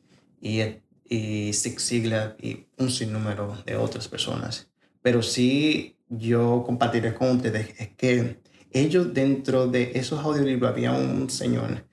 y 0.41 0.61
y 1.09 1.53
Zig 1.53 1.81
Ziglar 1.81 2.37
y 2.41 2.67
un 2.77 2.91
sinnúmero 2.91 3.57
de 3.65 3.77
otras 3.77 4.09
personas. 4.09 4.69
Pero 5.03 5.23
sí 5.23 5.97
yo 6.09 6.63
compartiré 6.65 7.15
con 7.15 7.37
ustedes 7.37 7.75
es 7.79 7.89
que 7.97 8.41
ellos 8.71 9.13
dentro 9.15 9.67
de 9.67 9.93
esos 9.95 10.25
audiolibros 10.25 10.71
había 10.71 10.93
un 10.93 11.31
señor 11.31 11.87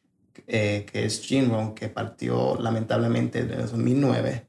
eh, 0.48 0.86
que 0.92 1.06
es 1.06 1.22
Jim 1.22 1.50
Rohn, 1.50 1.74
que 1.74 1.90
partió 1.90 2.58
lamentablemente 2.60 3.40
en 3.40 3.58
2009, 3.58 4.48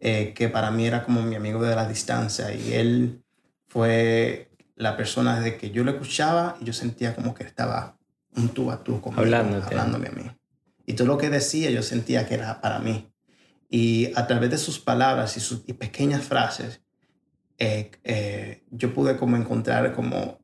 eh, 0.00 0.32
que 0.34 0.48
para 0.48 0.70
mí 0.70 0.86
era 0.86 1.04
como 1.04 1.22
mi 1.22 1.36
amigo 1.36 1.62
de 1.62 1.74
la 1.74 1.88
distancia 1.88 2.52
y 2.52 2.74
él 2.74 3.22
fue 3.66 4.50
la 4.76 4.96
persona 4.96 5.40
de 5.40 5.56
que 5.56 5.70
yo 5.70 5.84
lo 5.84 5.92
escuchaba 5.92 6.56
y 6.60 6.64
yo 6.64 6.72
sentía 6.72 7.14
como 7.14 7.34
que 7.34 7.44
estaba 7.44 7.96
un 8.36 8.50
tú 8.50 8.70
a 8.70 8.82
tú 8.82 9.00
conmigo, 9.00 9.22
hablándome 9.22 10.08
a 10.08 10.12
mí. 10.12 10.30
Y 10.86 10.94
todo 10.94 11.08
lo 11.08 11.18
que 11.18 11.30
decía 11.30 11.70
yo 11.70 11.82
sentía 11.82 12.26
que 12.26 12.34
era 12.34 12.60
para 12.60 12.78
mí. 12.78 13.10
Y 13.68 14.12
a 14.16 14.26
través 14.26 14.50
de 14.50 14.58
sus 14.58 14.78
palabras 14.78 15.36
y 15.36 15.40
sus 15.40 15.60
pequeñas 15.60 16.22
frases, 16.22 16.80
eh, 17.58 17.90
eh, 18.04 18.64
yo 18.70 18.94
pude 18.94 19.16
como 19.16 19.36
encontrar 19.36 19.92
como 19.92 20.38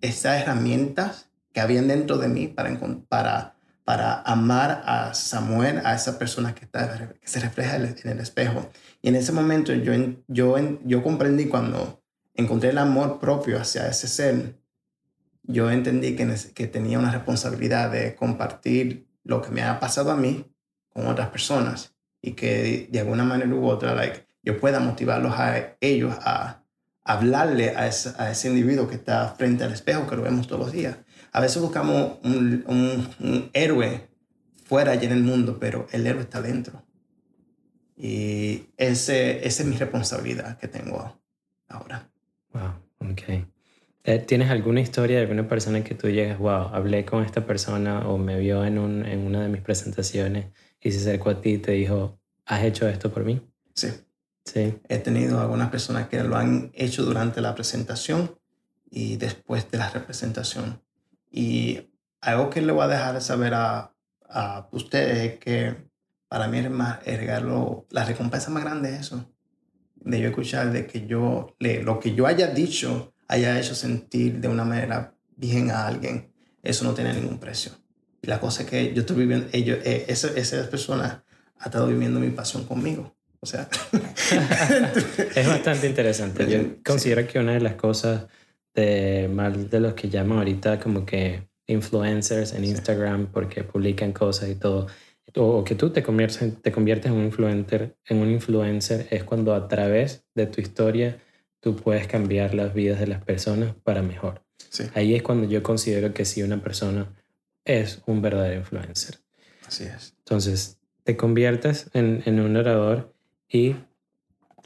esas 0.00 0.42
herramientas 0.42 1.30
que 1.52 1.60
habían 1.60 1.88
dentro 1.88 2.18
de 2.18 2.28
mí 2.28 2.48
para, 2.48 2.78
para, 3.08 3.54
para 3.84 4.22
amar 4.22 4.82
a 4.84 5.14
Samuel, 5.14 5.80
a 5.84 5.94
esa 5.94 6.18
persona 6.18 6.54
que, 6.54 6.64
está, 6.64 7.14
que 7.20 7.28
se 7.28 7.40
refleja 7.40 7.76
en 7.76 7.96
el 8.04 8.20
espejo. 8.20 8.70
Y 9.00 9.08
en 9.08 9.16
ese 9.16 9.32
momento 9.32 9.72
yo, 9.72 9.92
yo, 10.28 10.56
yo 10.84 11.02
comprendí 11.02 11.46
cuando 11.46 12.02
encontré 12.34 12.70
el 12.70 12.78
amor 12.78 13.18
propio 13.18 13.60
hacia 13.60 13.86
ese 13.88 14.08
ser, 14.08 14.58
yo 15.44 15.70
entendí 15.70 16.16
que, 16.16 16.34
que 16.54 16.66
tenía 16.66 16.98
una 16.98 17.12
responsabilidad 17.12 17.90
de 17.90 18.14
compartir 18.14 19.06
lo 19.24 19.40
que 19.40 19.50
me 19.50 19.62
ha 19.62 19.78
pasado 19.80 20.10
a 20.10 20.16
mí 20.16 20.52
con 20.88 21.06
otras 21.06 21.28
personas 21.28 21.91
y 22.22 22.32
que 22.32 22.88
de 22.90 23.00
alguna 23.00 23.24
manera 23.24 23.52
u 23.52 23.66
otra 23.66 23.94
like, 23.94 24.26
yo 24.42 24.58
pueda 24.58 24.80
motivarlos 24.80 25.34
a 25.36 25.76
ellos 25.80 26.14
a 26.20 26.62
hablarle 27.04 27.70
a 27.70 27.88
ese, 27.88 28.12
a 28.16 28.30
ese 28.30 28.48
individuo 28.48 28.88
que 28.88 28.94
está 28.94 29.34
frente 29.36 29.64
al 29.64 29.72
espejo, 29.72 30.06
que 30.06 30.16
lo 30.16 30.22
vemos 30.22 30.46
todos 30.46 30.60
los 30.60 30.72
días. 30.72 30.96
A 31.32 31.40
veces 31.40 31.60
buscamos 31.60 32.18
un, 32.22 32.64
un, 33.18 33.50
héroe 33.52 34.08
fuera 34.64 34.94
y 34.94 35.04
en 35.04 35.12
el 35.12 35.22
mundo, 35.22 35.58
pero 35.58 35.88
el 35.90 36.06
héroe 36.06 36.22
está 36.22 36.40
dentro. 36.40 36.84
Y 37.96 38.66
ese, 38.76 39.46
esa 39.46 39.62
es 39.62 39.68
mi 39.68 39.76
responsabilidad 39.76 40.58
que 40.58 40.68
tengo 40.68 41.20
ahora. 41.68 42.08
Wow, 42.52 43.10
ok. 43.10 43.22
Eh, 44.04 44.18
¿Tienes 44.18 44.50
alguna 44.50 44.80
historia 44.80 45.16
de 45.16 45.22
alguna 45.22 45.48
persona 45.48 45.82
que 45.84 45.94
tú 45.94 46.08
llegas, 46.08 46.38
wow, 46.38 46.70
hablé 46.72 47.04
con 47.04 47.24
esta 47.24 47.46
persona 47.46 48.08
o 48.08 48.18
me 48.18 48.38
vio 48.38 48.64
en, 48.64 48.78
un, 48.78 49.06
en 49.06 49.26
una 49.26 49.42
de 49.42 49.48
mis 49.48 49.60
presentaciones 49.60 50.46
y 50.82 50.92
se 50.92 50.98
acercó 50.98 51.30
a 51.30 51.40
ti 51.40 51.54
y 51.54 51.58
te 51.58 51.72
dijo, 51.72 52.18
¿has 52.44 52.64
hecho 52.64 52.88
esto 52.88 53.12
por 53.12 53.24
mí? 53.24 53.40
Sí. 53.74 53.88
Sí. 54.44 54.80
He 54.88 54.98
tenido 54.98 55.40
algunas 55.40 55.70
personas 55.70 56.08
que 56.08 56.22
lo 56.22 56.36
han 56.36 56.72
hecho 56.74 57.04
durante 57.04 57.40
la 57.40 57.54
presentación 57.54 58.36
y 58.90 59.16
después 59.16 59.70
de 59.70 59.78
la 59.78 59.88
representación. 59.88 60.82
Y 61.30 61.92
algo 62.20 62.50
que 62.50 62.60
le 62.60 62.72
voy 62.72 62.84
a 62.84 62.88
dejar 62.88 63.22
saber 63.22 63.54
a, 63.54 63.94
a 64.28 64.68
ustedes 64.72 65.32
es 65.32 65.38
que 65.38 65.76
para 66.28 66.48
mí 66.48 66.58
es 66.58 66.70
más, 66.70 66.98
el 67.04 67.18
regalo, 67.18 67.86
la 67.90 68.04
recompensa 68.04 68.50
más 68.50 68.64
grande 68.64 68.94
es 68.94 69.02
eso. 69.02 69.30
De 69.96 70.20
yo 70.20 70.28
escuchar 70.28 70.72
de 70.72 70.86
que 70.86 71.06
yo, 71.06 71.54
le, 71.60 71.82
lo 71.82 72.00
que 72.00 72.14
yo 72.14 72.26
haya 72.26 72.48
dicho 72.48 73.14
haya 73.28 73.58
hecho 73.58 73.74
sentir 73.74 74.40
de 74.40 74.48
una 74.48 74.64
manera 74.64 75.14
bien 75.36 75.70
a 75.70 75.86
alguien, 75.86 76.32
eso 76.62 76.84
no 76.84 76.94
tiene 76.94 77.14
ningún 77.14 77.38
precio. 77.38 77.72
Y 78.22 78.28
la 78.28 78.40
cosa 78.40 78.62
es 78.62 78.70
que 78.70 78.94
yo 78.94 79.00
estoy 79.00 79.16
viviendo, 79.16 79.48
ellos, 79.52 79.78
eh, 79.84 80.06
esa, 80.08 80.28
esa 80.36 80.70
persona 80.70 81.24
ha 81.58 81.64
estado 81.66 81.88
viviendo 81.88 82.20
mi 82.20 82.30
pasión 82.30 82.64
conmigo. 82.64 83.14
O 83.40 83.46
sea. 83.46 83.68
es 85.34 85.46
bastante 85.46 85.88
interesante. 85.88 86.48
Yo 86.48 86.82
considero 86.84 87.26
que 87.26 87.40
una 87.40 87.54
de 87.54 87.60
las 87.60 87.74
cosas 87.74 88.26
de 88.74 89.28
mal 89.32 89.68
de 89.68 89.80
los 89.80 89.94
que 89.94 90.08
llaman 90.08 90.38
ahorita 90.38 90.78
como 90.78 91.04
que 91.04 91.48
influencers 91.66 92.52
en 92.52 92.64
Instagram 92.64 93.26
porque 93.26 93.64
publican 93.64 94.12
cosas 94.12 94.48
y 94.48 94.54
todo, 94.54 94.86
o 95.36 95.64
que 95.64 95.74
tú 95.74 95.90
te 95.90 96.02
conviertes, 96.02 96.62
te 96.62 96.72
conviertes 96.72 97.10
en 97.10 97.18
un 97.18 97.24
influencer, 97.24 97.96
en 98.06 98.18
un 98.18 98.30
influencer 98.30 99.08
es 99.10 99.24
cuando 99.24 99.54
a 99.54 99.68
través 99.68 100.24
de 100.34 100.46
tu 100.46 100.60
historia 100.60 101.18
tú 101.60 101.76
puedes 101.76 102.06
cambiar 102.06 102.54
las 102.54 102.74
vidas 102.74 103.00
de 103.00 103.06
las 103.06 103.22
personas 103.22 103.74
para 103.82 104.02
mejor. 104.02 104.42
Ahí 104.94 105.14
es 105.14 105.22
cuando 105.22 105.48
yo 105.48 105.62
considero 105.62 106.14
que 106.14 106.24
si 106.24 106.42
una 106.42 106.62
persona 106.62 107.12
es 107.64 108.02
un 108.06 108.22
verdadero 108.22 108.60
influencer. 108.60 109.18
Así 109.66 109.84
es. 109.84 110.14
Entonces, 110.18 110.78
te 111.04 111.16
conviertes 111.16 111.90
en, 111.94 112.22
en 112.26 112.40
un 112.40 112.56
orador 112.56 113.14
y 113.48 113.76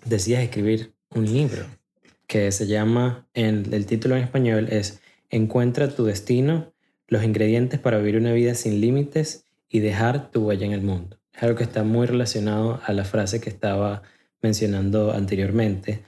decides 0.04 0.40
escribir 0.40 0.92
un 1.10 1.26
libro 1.26 1.66
que 2.26 2.50
se 2.52 2.66
llama, 2.66 3.26
en, 3.34 3.72
el 3.72 3.86
título 3.86 4.16
en 4.16 4.22
español 4.22 4.68
es 4.70 5.00
Encuentra 5.30 5.88
tu 5.88 6.04
destino, 6.04 6.72
los 7.08 7.24
ingredientes 7.24 7.80
para 7.80 7.98
vivir 7.98 8.16
una 8.16 8.32
vida 8.32 8.54
sin 8.54 8.80
límites 8.80 9.44
y 9.68 9.80
dejar 9.80 10.30
tu 10.30 10.46
huella 10.46 10.66
en 10.66 10.72
el 10.72 10.82
mundo. 10.82 11.18
Es 11.34 11.42
algo 11.42 11.56
que 11.56 11.64
está 11.64 11.84
muy 11.84 12.06
relacionado 12.06 12.80
a 12.84 12.92
la 12.92 13.04
frase 13.04 13.40
que 13.40 13.50
estaba 13.50 14.02
mencionando 14.40 15.12
anteriormente, 15.12 16.04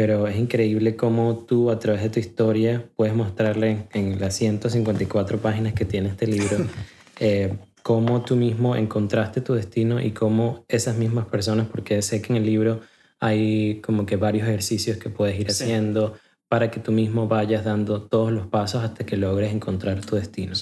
pero 0.00 0.26
es 0.26 0.38
increíble 0.38 0.96
cómo 0.96 1.44
tú 1.46 1.70
a 1.70 1.78
través 1.78 2.00
de 2.00 2.08
tu 2.08 2.20
historia 2.20 2.88
puedes 2.96 3.14
mostrarle 3.14 3.86
en 3.92 4.18
las 4.18 4.34
154 4.34 5.36
páginas 5.36 5.74
que 5.74 5.84
tiene 5.84 6.08
este 6.08 6.26
libro 6.26 6.56
eh, 7.20 7.58
cómo 7.82 8.22
tú 8.22 8.34
mismo 8.34 8.76
encontraste 8.76 9.42
tu 9.42 9.52
destino 9.52 10.00
y 10.00 10.12
cómo 10.12 10.64
esas 10.68 10.96
mismas 10.96 11.26
personas, 11.26 11.66
porque 11.66 12.00
sé 12.00 12.22
que 12.22 12.32
en 12.32 12.38
el 12.38 12.46
libro 12.46 12.80
hay 13.18 13.82
como 13.82 14.06
que 14.06 14.16
varios 14.16 14.48
ejercicios 14.48 14.96
que 14.96 15.10
puedes 15.10 15.38
ir 15.38 15.50
haciendo 15.50 16.14
para 16.48 16.70
que 16.70 16.80
tú 16.80 16.92
mismo 16.92 17.28
vayas 17.28 17.66
dando 17.66 18.00
todos 18.00 18.32
los 18.32 18.46
pasos 18.46 18.82
hasta 18.82 19.04
que 19.04 19.18
logres 19.18 19.52
encontrar 19.52 20.00
tu 20.00 20.16
destino. 20.16 20.54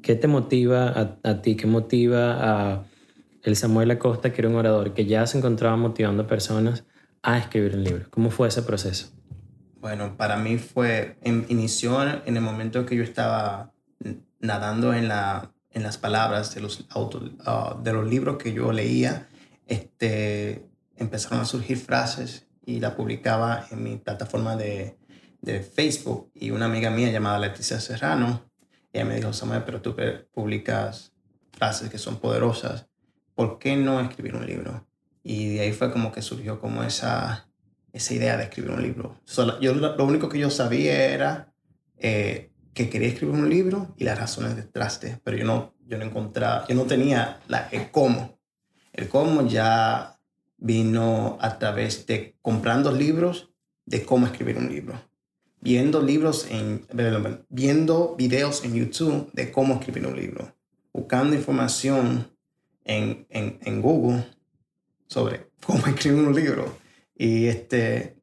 ¿Qué 0.00 0.14
te 0.14 0.28
motiva 0.28 0.88
a, 0.88 1.18
a, 1.28 1.42
ti? 1.42 1.56
¿Qué 1.56 1.66
motiva 1.66 2.38
a 2.40 2.84
el 3.42 3.54
Samuel 3.54 3.90
Acosta, 3.90 4.32
que 4.32 4.40
era 4.40 4.48
un 4.48 4.56
orador 4.56 4.94
que 4.94 5.04
ya 5.04 5.26
se 5.26 5.36
encontraba 5.36 5.76
motivando 5.76 6.22
a 6.22 6.26
personas 6.26 6.84
a 7.22 7.38
escribir 7.38 7.74
un 7.74 7.84
libro? 7.84 8.06
¿Cómo 8.10 8.30
fue 8.30 8.48
ese 8.48 8.62
proceso? 8.62 9.10
Bueno, 9.80 10.16
para 10.16 10.36
mí 10.36 10.58
fue, 10.58 11.18
inició 11.24 12.02
en 12.02 12.36
el 12.36 12.42
momento 12.42 12.84
que 12.84 12.96
yo 12.96 13.02
estaba 13.02 13.72
nadando 14.40 14.92
en, 14.92 15.08
la, 15.08 15.52
en 15.70 15.82
las 15.82 15.98
palabras 15.98 16.54
de 16.54 16.60
los, 16.60 16.86
autos, 16.90 17.30
ah, 17.44 17.78
de 17.82 17.92
los 17.92 18.06
libros 18.06 18.38
que 18.38 18.52
yo 18.52 18.72
leía, 18.72 19.28
este, 19.66 20.66
empezaron 20.96 21.40
a 21.40 21.44
surgir 21.44 21.78
frases 21.78 22.46
y 22.64 22.80
la 22.80 22.96
publicaba 22.96 23.66
en 23.70 23.82
mi 23.82 23.96
plataforma 23.96 24.56
de, 24.56 24.98
de 25.40 25.60
Facebook 25.60 26.30
y 26.34 26.50
una 26.50 26.66
amiga 26.66 26.90
mía 26.90 27.10
llamada 27.10 27.38
Leticia 27.38 27.80
Serrano, 27.80 28.42
ella 28.92 29.04
me 29.04 29.16
dijo, 29.16 29.32
Samuel, 29.32 29.62
pero 29.64 29.80
tú 29.80 29.94
publicas 30.32 31.12
frases 31.52 31.90
que 31.90 31.98
son 31.98 32.18
poderosas, 32.18 32.88
¿por 33.34 33.58
qué 33.58 33.76
no 33.76 34.00
escribir 34.00 34.34
un 34.34 34.46
libro? 34.46 34.87
Y 35.28 35.48
de 35.56 35.60
ahí 35.60 35.72
fue 35.72 35.92
como 35.92 36.10
que 36.10 36.22
surgió 36.22 36.58
como 36.58 36.82
esa, 36.82 37.50
esa 37.92 38.14
idea 38.14 38.38
de 38.38 38.44
escribir 38.44 38.70
un 38.70 38.82
libro. 38.82 39.20
yo, 39.60 39.74
lo 39.74 40.04
único 40.06 40.30
que 40.30 40.38
yo 40.38 40.48
sabía 40.48 41.04
era 41.04 41.52
eh, 41.98 42.50
que 42.72 42.88
quería 42.88 43.08
escribir 43.08 43.34
un 43.34 43.50
libro 43.50 43.94
y 43.98 44.04
las 44.04 44.18
razones 44.18 44.56
detrás 44.56 45.02
de, 45.02 45.20
pero 45.22 45.36
yo 45.36 45.44
no, 45.44 45.74
yo 45.86 45.98
no 45.98 46.06
encontraba, 46.06 46.66
yo 46.66 46.74
no 46.74 46.84
tenía 46.84 47.40
la, 47.46 47.68
el 47.72 47.90
cómo. 47.90 48.38
El 48.94 49.10
cómo 49.10 49.46
ya 49.46 50.18
vino 50.56 51.36
a 51.42 51.58
través 51.58 52.06
de 52.06 52.34
comprando 52.40 52.90
libros 52.90 53.50
de 53.84 54.06
cómo 54.06 54.24
escribir 54.24 54.56
un 54.56 54.70
libro. 54.70 54.94
Viendo 55.60 56.00
libros 56.00 56.46
en, 56.50 56.86
viendo 57.50 58.16
videos 58.16 58.64
en 58.64 58.76
YouTube 58.76 59.30
de 59.34 59.52
cómo 59.52 59.74
escribir 59.74 60.06
un 60.06 60.16
libro. 60.16 60.56
Buscando 60.90 61.36
información 61.36 62.34
en, 62.86 63.26
en, 63.28 63.58
en 63.60 63.82
Google 63.82 64.24
sobre 65.08 65.48
cómo 65.64 65.86
escribir 65.86 66.26
un 66.26 66.34
libro. 66.34 66.78
Y 67.16 67.46
este, 67.46 68.16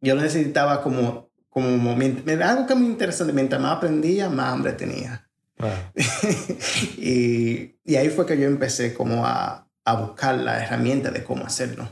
yo 0.00 0.14
necesitaba 0.14 0.82
como, 0.82 1.30
como 1.48 1.90
algo 1.90 2.66
que 2.66 2.74
me 2.74 2.86
interesante. 2.86 3.32
Mientras 3.32 3.60
más 3.60 3.78
aprendía, 3.78 4.28
más 4.28 4.52
hambre 4.52 4.72
tenía. 4.72 5.26
y, 6.96 7.74
y, 7.84 7.96
ahí 7.96 8.08
fue 8.08 8.24
que 8.24 8.38
yo 8.38 8.46
empecé 8.46 8.94
como 8.94 9.26
a, 9.26 9.68
a, 9.84 9.94
buscar 9.94 10.38
la 10.38 10.64
herramienta 10.64 11.10
de 11.10 11.22
cómo 11.22 11.44
hacerlo. 11.44 11.86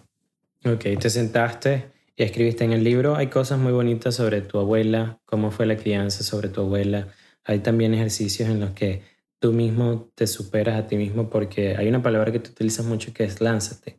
Ok, 0.65 0.85
te 0.99 1.11
sentaste 1.11 1.91
y 2.17 2.23
escribiste 2.23 2.65
en 2.65 2.73
el 2.73 2.83
libro. 2.83 3.17
Hay 3.17 3.27
cosas 3.27 3.59
muy 3.59 3.73
bonitas 3.73 4.15
sobre 4.15 4.41
tu 4.41 4.59
abuela, 4.59 5.21
cómo 5.27 5.51
fue 5.51 5.67
la 5.67 5.77
crianza 5.77 6.25
sobre 6.25 6.49
tu 6.49 6.63
abuela. 6.63 7.09
Hay 7.45 7.59
también 7.59 7.93
ejercicios 7.93 8.49
en 8.49 8.61
los 8.61 8.71
que 8.71 9.03
tú 9.39 9.53
mismo 9.53 10.11
te 10.15 10.27
superas 10.27 10.79
a 10.79 10.87
ti 10.87 10.97
mismo 10.97 11.29
porque 11.31 11.77
hay 11.77 11.89
una 11.89 12.03
palabra 12.03 12.33
que 12.33 12.41
tú 12.41 12.51
utilizas 12.51 12.87
mucho 12.87 13.13
que 13.13 13.25
es 13.25 13.41
lánzate. 13.41 13.99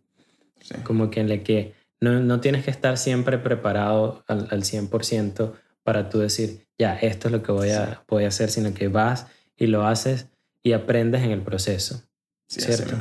Como 0.83 1.09
que 1.09 1.19
en 1.19 1.29
la 1.29 1.43
que 1.43 1.73
no, 2.01 2.19
no, 2.19 2.39
tienes 2.39 2.63
que 2.63 2.71
estar 2.71 2.97
siempre 2.97 3.37
preparado 3.37 4.23
al, 4.27 4.47
al 4.51 4.63
100% 4.63 5.53
para 5.83 6.09
tú 6.09 6.19
decir, 6.19 6.67
ya, 6.77 6.95
esto 6.95 7.27
es 7.27 7.31
lo 7.31 7.43
que 7.43 7.51
voy 7.51 7.71
a, 7.71 8.03
voy 8.07 8.23
a 8.23 8.29
hacer, 8.29 8.49
sino 8.49 8.73
que 8.73 8.87
vas 8.87 9.27
y 9.57 9.67
lo 9.67 9.85
haces 9.85 10.27
y 10.63 10.73
aprendes 10.73 11.23
en 11.23 11.31
el 11.31 11.41
proceso. 11.41 12.03
¿Cierto? 12.47 12.95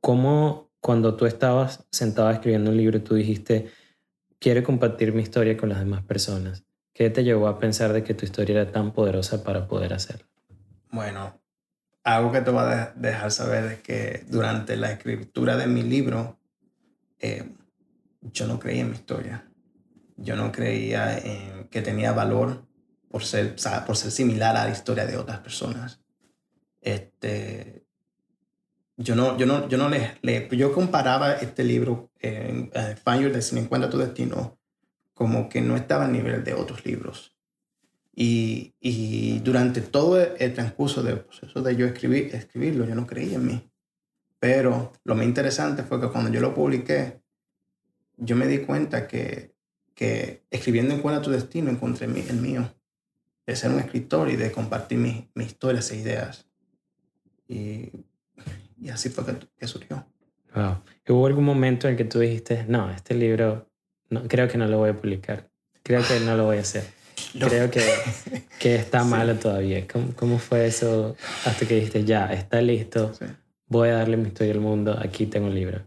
¿Cómo, 0.00 0.70
cuando 0.80 1.14
tú 1.14 1.26
estabas 1.26 1.84
sentado 1.90 2.30
escribiendo 2.30 2.70
un 2.70 2.76
libro, 2.76 3.00
tú 3.02 3.14
dijiste, 3.14 3.70
quiero 4.40 4.64
compartir 4.64 5.12
mi 5.12 5.22
historia 5.22 5.56
con 5.56 5.68
las 5.68 5.78
demás 5.78 6.02
personas? 6.02 6.64
¿Qué 6.92 7.10
te 7.10 7.22
llevó 7.22 7.46
a 7.48 7.58
pensar 7.58 7.92
de 7.92 8.02
que 8.02 8.14
tu 8.14 8.24
historia 8.24 8.62
era 8.62 8.72
tan 8.72 8.92
poderosa 8.92 9.44
para 9.44 9.68
poder 9.68 9.92
hacerlo? 9.92 10.26
Bueno, 10.90 11.40
algo 12.02 12.32
que 12.32 12.40
te 12.40 12.50
voy 12.50 12.62
a 12.62 12.92
dejar 12.96 13.30
saber 13.30 13.64
es 13.72 13.82
que 13.82 14.24
durante 14.28 14.76
la 14.76 14.92
escritura 14.92 15.56
de 15.56 15.66
mi 15.66 15.82
libro, 15.82 16.38
eh, 17.18 17.48
yo 18.20 18.46
no 18.46 18.58
creía 18.58 18.82
en 18.82 18.90
mi 18.90 18.94
historia. 18.94 19.48
Yo 20.16 20.36
no 20.36 20.50
creía 20.50 21.18
en 21.18 21.68
que 21.68 21.82
tenía 21.82 22.12
valor 22.12 22.66
por 23.10 23.24
ser, 23.24 23.56
por 23.86 23.96
ser 23.96 24.10
similar 24.10 24.56
a 24.56 24.64
la 24.64 24.70
historia 24.70 25.06
de 25.06 25.16
otras 25.16 25.40
personas. 25.40 26.00
Este, 26.80 27.84
yo 28.96 29.14
no, 29.14 29.36
yo 29.36 29.46
no, 29.46 29.68
yo 29.68 29.78
no 29.78 29.88
le, 29.88 30.48
yo 30.52 30.72
comparaba 30.72 31.34
este 31.34 31.64
libro, 31.64 32.10
eh, 32.20 32.70
Find 33.04 33.22
Your 33.22 33.32
Destiny, 33.32 33.62
Encuentra 33.62 33.90
tu 33.90 33.98
Destino, 33.98 34.58
como 35.12 35.48
que 35.48 35.60
no 35.60 35.76
estaba 35.76 36.06
a 36.06 36.08
nivel 36.08 36.44
de 36.44 36.54
otros 36.54 36.84
libros. 36.84 37.36
Y, 38.14 38.74
y 38.80 39.40
durante 39.40 39.82
todo 39.82 40.18
el 40.18 40.54
transcurso 40.54 41.02
del 41.02 41.20
proceso 41.20 41.60
de 41.60 41.76
yo 41.76 41.86
escribir, 41.86 42.34
escribirlo, 42.34 42.86
yo 42.86 42.94
no 42.94 43.06
creía 43.06 43.36
en 43.36 43.46
mí. 43.46 43.70
Pero 44.38 44.92
lo 45.04 45.14
más 45.14 45.24
interesante 45.24 45.82
fue 45.82 46.00
que 46.00 46.08
cuando 46.08 46.30
yo 46.30 46.40
lo 46.40 46.54
publiqué, 46.54 47.20
yo 48.16 48.36
me 48.36 48.46
di 48.46 48.58
cuenta 48.58 49.06
que, 49.06 49.54
que 49.94 50.44
escribiendo 50.50 50.94
Encuentra 50.94 51.22
tu 51.22 51.30
Destino 51.30 51.70
encontré 51.70 52.06
el 52.06 52.36
mío. 52.36 52.72
De 53.46 53.54
ser 53.54 53.70
un 53.70 53.78
escritor 53.78 54.28
y 54.28 54.36
de 54.36 54.50
compartir 54.50 54.98
mis, 54.98 55.24
mis 55.34 55.46
historias 55.46 55.90
e 55.92 55.96
ideas. 55.96 56.46
Y 57.46 57.92
y 58.80 58.90
así 58.90 59.08
fue 59.08 59.24
que, 59.58 59.66
surgió. 59.66 60.06
Wow. 60.54 60.78
¿Hubo 61.08 61.26
algún 61.26 61.44
momento 61.44 61.88
en 61.88 61.96
que 61.96 62.04
tú 62.04 62.18
dijiste, 62.18 62.64
no, 62.68 62.90
este 62.90 63.14
libro 63.14 63.68
no, 64.10 64.26
creo 64.28 64.48
que 64.48 64.58
no 64.58 64.66
lo 64.66 64.78
voy 64.78 64.90
a 64.90 64.96
publicar? 64.96 65.50
Creo 65.82 66.02
que 66.06 66.20
no 66.20 66.36
lo 66.36 66.44
voy 66.44 66.58
a 66.58 66.60
hacer. 66.60 66.84
Creo 67.38 67.70
que, 67.70 67.82
que 68.58 68.74
está 68.76 69.02
malo 69.04 69.34
todavía. 69.36 69.86
¿Cómo, 69.86 70.12
¿Cómo, 70.14 70.38
fue 70.38 70.66
eso 70.66 71.16
hasta 71.44 71.66
que 71.66 71.76
dijiste, 71.76 72.04
ya, 72.04 72.32
está 72.32 72.60
listo, 72.60 73.12
voy 73.68 73.88
a 73.88 73.94
darle 73.94 74.16
mi 74.16 74.28
historia 74.28 74.54
al 74.54 74.60
mundo, 74.60 74.98
aquí 75.00 75.26
tengo 75.26 75.46
un 75.46 75.54
libro? 75.54 75.86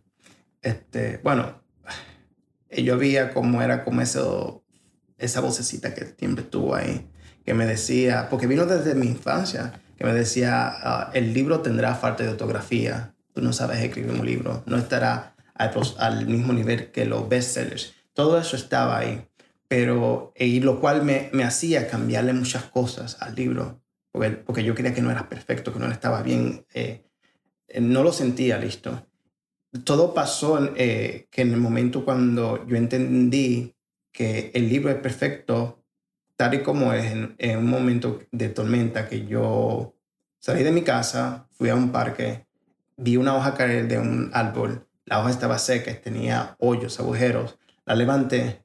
Este, 0.62 1.20
bueno, 1.24 1.62
yo 2.70 2.98
veía 2.98 3.34
cómo 3.34 3.62
era 3.62 3.84
como 3.84 4.02
eso, 4.02 4.64
esa 5.18 5.42
vocecita 5.42 5.94
que 5.94 6.06
siempre 6.18 6.44
estuvo 6.44 6.76
ahí, 6.76 7.10
que 7.46 7.54
me 7.54 7.66
decía, 7.66 8.28
porque 8.30 8.48
vino 8.48 8.66
desde 8.66 8.96
mi 8.96 9.08
infancia, 9.08 9.82
que 9.98 10.06
me 10.06 10.14
decía, 10.14 10.68
ah, 10.70 11.12
el 11.14 11.34
libro 11.34 11.62
tendrá 11.62 11.96
falta 11.96 12.24
de 12.24 12.30
ortografía, 12.30 13.16
tú 13.34 13.42
no 13.42 13.54
sabes 13.54 13.80
escribir 13.80 14.12
un 14.12 14.26
libro, 14.26 14.64
no 14.66 14.78
estará 14.78 15.36
al, 15.56 15.72
al 15.98 16.28
mismo 16.28 16.54
nivel 16.54 16.92
que 16.92 17.06
los 17.06 17.28
bestsellers. 17.28 17.94
Todo 18.14 18.40
eso 18.40 18.56
estaba 18.56 18.98
ahí, 18.98 19.28
pero 19.68 20.34
y 20.36 20.60
lo 20.62 20.80
cual 20.80 21.04
me, 21.04 21.30
me 21.34 21.44
hacía 21.44 21.88
cambiarle 21.88 22.34
muchas 22.34 22.64
cosas 22.64 23.18
al 23.22 23.36
libro, 23.36 23.82
porque, 24.12 24.32
porque, 24.32 24.64
yo 24.64 24.74
creía 24.76 24.94
que 24.94 25.02
no 25.02 25.12
era 25.12 25.30
perfecto, 25.30 25.72
que 25.72 25.80
no 25.80 25.92
estaba 25.92 26.22
bien, 26.24 26.66
eh, 26.74 26.82
eh, 26.82 27.09
no 27.80 28.04
lo 28.04 28.12
sentía 28.12 28.58
listo. 28.58 29.06
Todo 29.84 30.14
pasó 30.14 30.60
eh, 30.76 31.28
que 31.30 31.42
en 31.42 31.54
el 31.54 31.60
momento 31.60 32.04
cuando 32.04 32.66
yo 32.68 32.76
entendí 32.76 33.76
que 34.12 34.52
el 34.54 34.68
libro 34.68 34.90
es 34.90 34.98
perfecto, 34.98 35.84
tal 36.36 36.56
y 36.56 36.64
como 36.64 36.94
es 36.94 37.12
en, 37.12 37.58
un 37.58 37.70
momento 37.70 38.22
de 38.32 38.50
tormenta 38.50 39.08
que 39.08 39.28
yo 39.28 39.94
salí 40.40 40.64
de 40.64 40.72
mi 40.72 40.82
casa, 40.82 41.48
fui 41.52 41.70
a 41.70 41.76
un 41.76 41.92
parque, 41.92 42.48
vi 42.98 43.18
una 43.18 43.36
hoja 43.36 43.54
caer 43.54 43.88
de 43.88 44.00
un 44.00 44.32
árbol, 44.34 44.88
la 45.06 45.20
hoja 45.20 45.30
estaba 45.30 45.60
seca, 45.60 45.94
tenía 46.02 46.56
hoyos, 46.60 47.00
agujeros, 47.00 47.60
la 47.86 47.96
levanté 47.96 48.64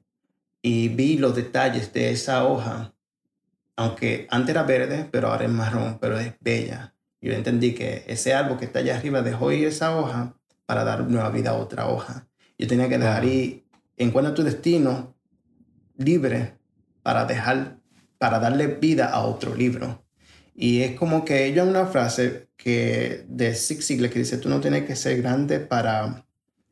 y 0.61 0.87
vi 0.87 1.17
los 1.17 1.35
detalles 1.35 1.93
de 1.93 2.09
esa 2.11 2.45
hoja, 2.45 2.95
aunque 3.75 4.27
antes 4.31 4.49
era 4.49 4.63
verde, 4.63 5.07
pero 5.11 5.27
ahora 5.27 5.45
es 5.45 5.51
marrón, 5.51 5.99
pero 5.99 6.17
es 6.17 6.33
bella. 6.39 6.94
Yo 7.25 7.33
entendí 7.33 7.73
que 7.73 8.03
ese 8.05 8.35
árbol 8.35 8.59
que 8.59 8.65
está 8.65 8.79
allá 8.79 8.97
arriba 8.97 9.23
dejó 9.23 9.51
ir 9.51 9.67
esa 9.67 9.97
hoja 9.97 10.35
para 10.67 10.83
dar 10.83 11.09
nueva 11.09 11.31
vida 11.31 11.49
a 11.49 11.53
otra 11.55 11.87
hoja. 11.87 12.27
Yo 12.55 12.67
tenía 12.67 12.87
que 12.87 12.99
dejar 12.99 13.25
ir, 13.25 13.65
encuentra 13.97 14.35
tu 14.35 14.43
destino 14.43 15.15
libre 15.97 16.59
para 17.01 17.25
dejar, 17.25 17.79
para 18.19 18.37
darle 18.37 18.67
vida 18.67 19.07
a 19.07 19.23
otro 19.23 19.55
libro. 19.55 20.05
Y 20.53 20.83
es 20.83 20.95
como 20.95 21.25
que 21.25 21.47
ellos 21.47 21.67
una 21.67 21.87
frase 21.87 22.49
que 22.57 23.25
de 23.27 23.55
Six 23.55 23.83
Sigla 23.83 24.09
que 24.09 24.19
dice, 24.19 24.37
tú 24.37 24.47
no 24.47 24.61
tienes 24.61 24.85
que 24.85 24.95
ser 24.95 25.19
grande 25.19 25.59
para, 25.59 26.27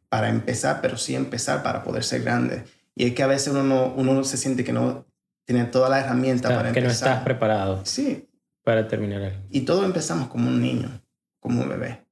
para 0.08 0.30
empezar, 0.30 0.82
pero 0.84 0.98
sí 0.98 1.16
empezar 1.16 1.64
para 1.64 1.84
poder 1.84 2.04
ser 2.04 2.22
grande. 2.22 2.64
Y 2.94 3.06
es 3.06 3.16
que 3.16 3.24
a 3.24 3.28
veces 3.28 3.48
uno 3.48 3.64
no, 3.64 3.92
uno 3.96 4.24
se 4.24 4.38
siente 4.38 4.64
que 4.64 4.72
no 4.72 5.08
tiene 5.46 5.66
toda 5.66 5.90
la 5.90 6.00
herramienta 6.00 6.50
para 6.50 6.70
empezar. 6.70 6.74
Que 6.74 6.82
no 6.82 6.92
estás 6.92 7.24
preparado. 7.24 7.82
Sí. 7.86 8.30
Para 8.64 8.88
terminar. 8.88 9.42
Y 9.50 9.62
todos 9.62 9.86
empezamos 9.86 10.30
como 10.30 10.48
un 10.48 10.62
niño, 10.62 10.90
como 11.40 11.62
un 11.62 11.70
bebé. 11.70 12.04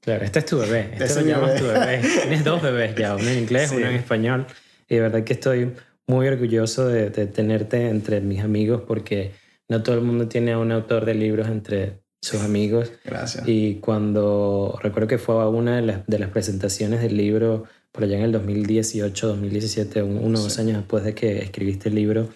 Claro, 0.00 0.24
este 0.24 0.40
es 0.40 0.44
tu 0.44 0.58
bebé. 0.58 0.90
Este 0.98 1.22
lo 1.22 1.26
llamas 1.26 1.56
tu 1.56 1.64
bebé. 1.64 2.02
Tienes 2.22 2.44
dos 2.44 2.60
bebés 2.60 2.94
ya, 2.94 3.16
uno 3.16 3.26
en 3.26 3.38
inglés, 3.38 3.72
uno 3.74 3.86
en 3.86 3.94
español. 3.94 4.46
Y 4.86 4.96
de 4.96 5.00
verdad 5.00 5.24
que 5.24 5.32
estoy 5.32 5.72
muy 6.06 6.28
orgulloso 6.28 6.88
de, 6.88 7.10
tenerte 7.10 7.88
entre 7.88 8.20
mis 8.20 8.40
amigos 8.40 8.82
porque 8.86 9.32
no 9.68 9.82
todo 9.82 9.94
el 9.94 10.02
mundo 10.02 10.28
tiene 10.28 10.52
a 10.52 10.58
un 10.58 10.72
autor 10.72 11.06
de 11.06 11.14
libros 11.14 11.48
entre 11.48 12.02
sus 12.20 12.42
amigos. 12.42 12.92
Gracias. 13.04 13.48
Y 13.48 13.76
cuando 13.76 14.78
recuerdo 14.82 15.08
que 15.08 15.18
fue 15.18 15.42
a 15.42 15.48
una 15.48 15.76
de 15.76 15.82
las, 15.82 16.06
de 16.06 16.18
las 16.18 16.28
presentaciones 16.28 17.00
del 17.00 17.16
libro 17.16 17.64
por 17.90 18.04
allá 18.04 18.18
en 18.18 18.24
el 18.24 18.32
2018, 18.32 19.28
2017, 19.28 20.02
unos 20.02 20.42
dos 20.42 20.58
años 20.58 20.76
después 20.76 21.04
de 21.04 21.14
que 21.14 21.38
escribiste 21.38 21.88
el 21.88 21.94
libro, 21.94 22.28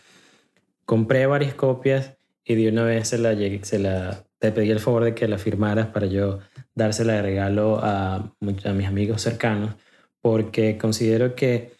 compré 0.87 1.27
varias 1.27 1.53
copias 1.53 2.18
y 2.49 2.55
de 2.55 2.71
una 2.71 2.83
vez 2.83 3.09
se 3.09 3.19
la, 3.19 3.37
se 3.63 3.79
la 3.79 4.25
te 4.39 4.51
pedí 4.53 4.71
el 4.71 4.81
favor 4.81 5.05
de 5.05 5.15
que 5.15 5.29
la 5.29 5.37
firmaras 5.37 5.89
para 5.89 6.07
yo 6.07 6.39
dársela 6.75 7.13
de 7.13 7.23
regalo 7.23 7.79
a, 7.83 8.17
a 8.17 8.73
mis 8.73 8.87
amigos 8.87 9.21
cercanos 9.21 9.75
porque 10.23 10.79
considero 10.79 11.35
que 11.35 11.73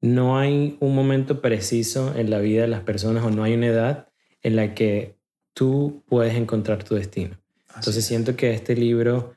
no 0.00 0.36
hay 0.36 0.76
un 0.80 0.96
momento 0.96 1.40
preciso 1.40 2.14
en 2.16 2.28
la 2.28 2.40
vida 2.40 2.62
de 2.62 2.68
las 2.68 2.82
personas 2.82 3.24
o 3.24 3.30
no 3.30 3.44
hay 3.44 3.54
una 3.54 3.68
edad 3.68 4.08
en 4.42 4.56
la 4.56 4.74
que 4.74 5.16
tú 5.54 6.02
puedes 6.06 6.34
encontrar 6.34 6.82
tu 6.82 6.96
destino. 6.96 7.38
Entonces 7.76 8.04
siento 8.04 8.34
que 8.34 8.52
este 8.52 8.74
libro, 8.74 9.36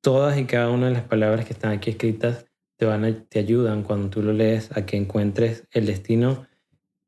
todas 0.00 0.38
y 0.38 0.44
cada 0.44 0.70
una 0.70 0.88
de 0.88 0.94
las 0.94 1.04
palabras 1.04 1.44
que 1.44 1.52
están 1.52 1.70
aquí 1.70 1.90
escritas, 1.90 2.46
te, 2.76 2.86
van 2.86 3.26
te 3.28 3.38
ayudan 3.38 3.84
cuando 3.84 4.10
tú 4.10 4.22
lo 4.22 4.32
lees 4.32 4.76
a 4.76 4.86
que 4.86 4.96
encuentres 4.96 5.68
el 5.70 5.86
destino 5.86 6.48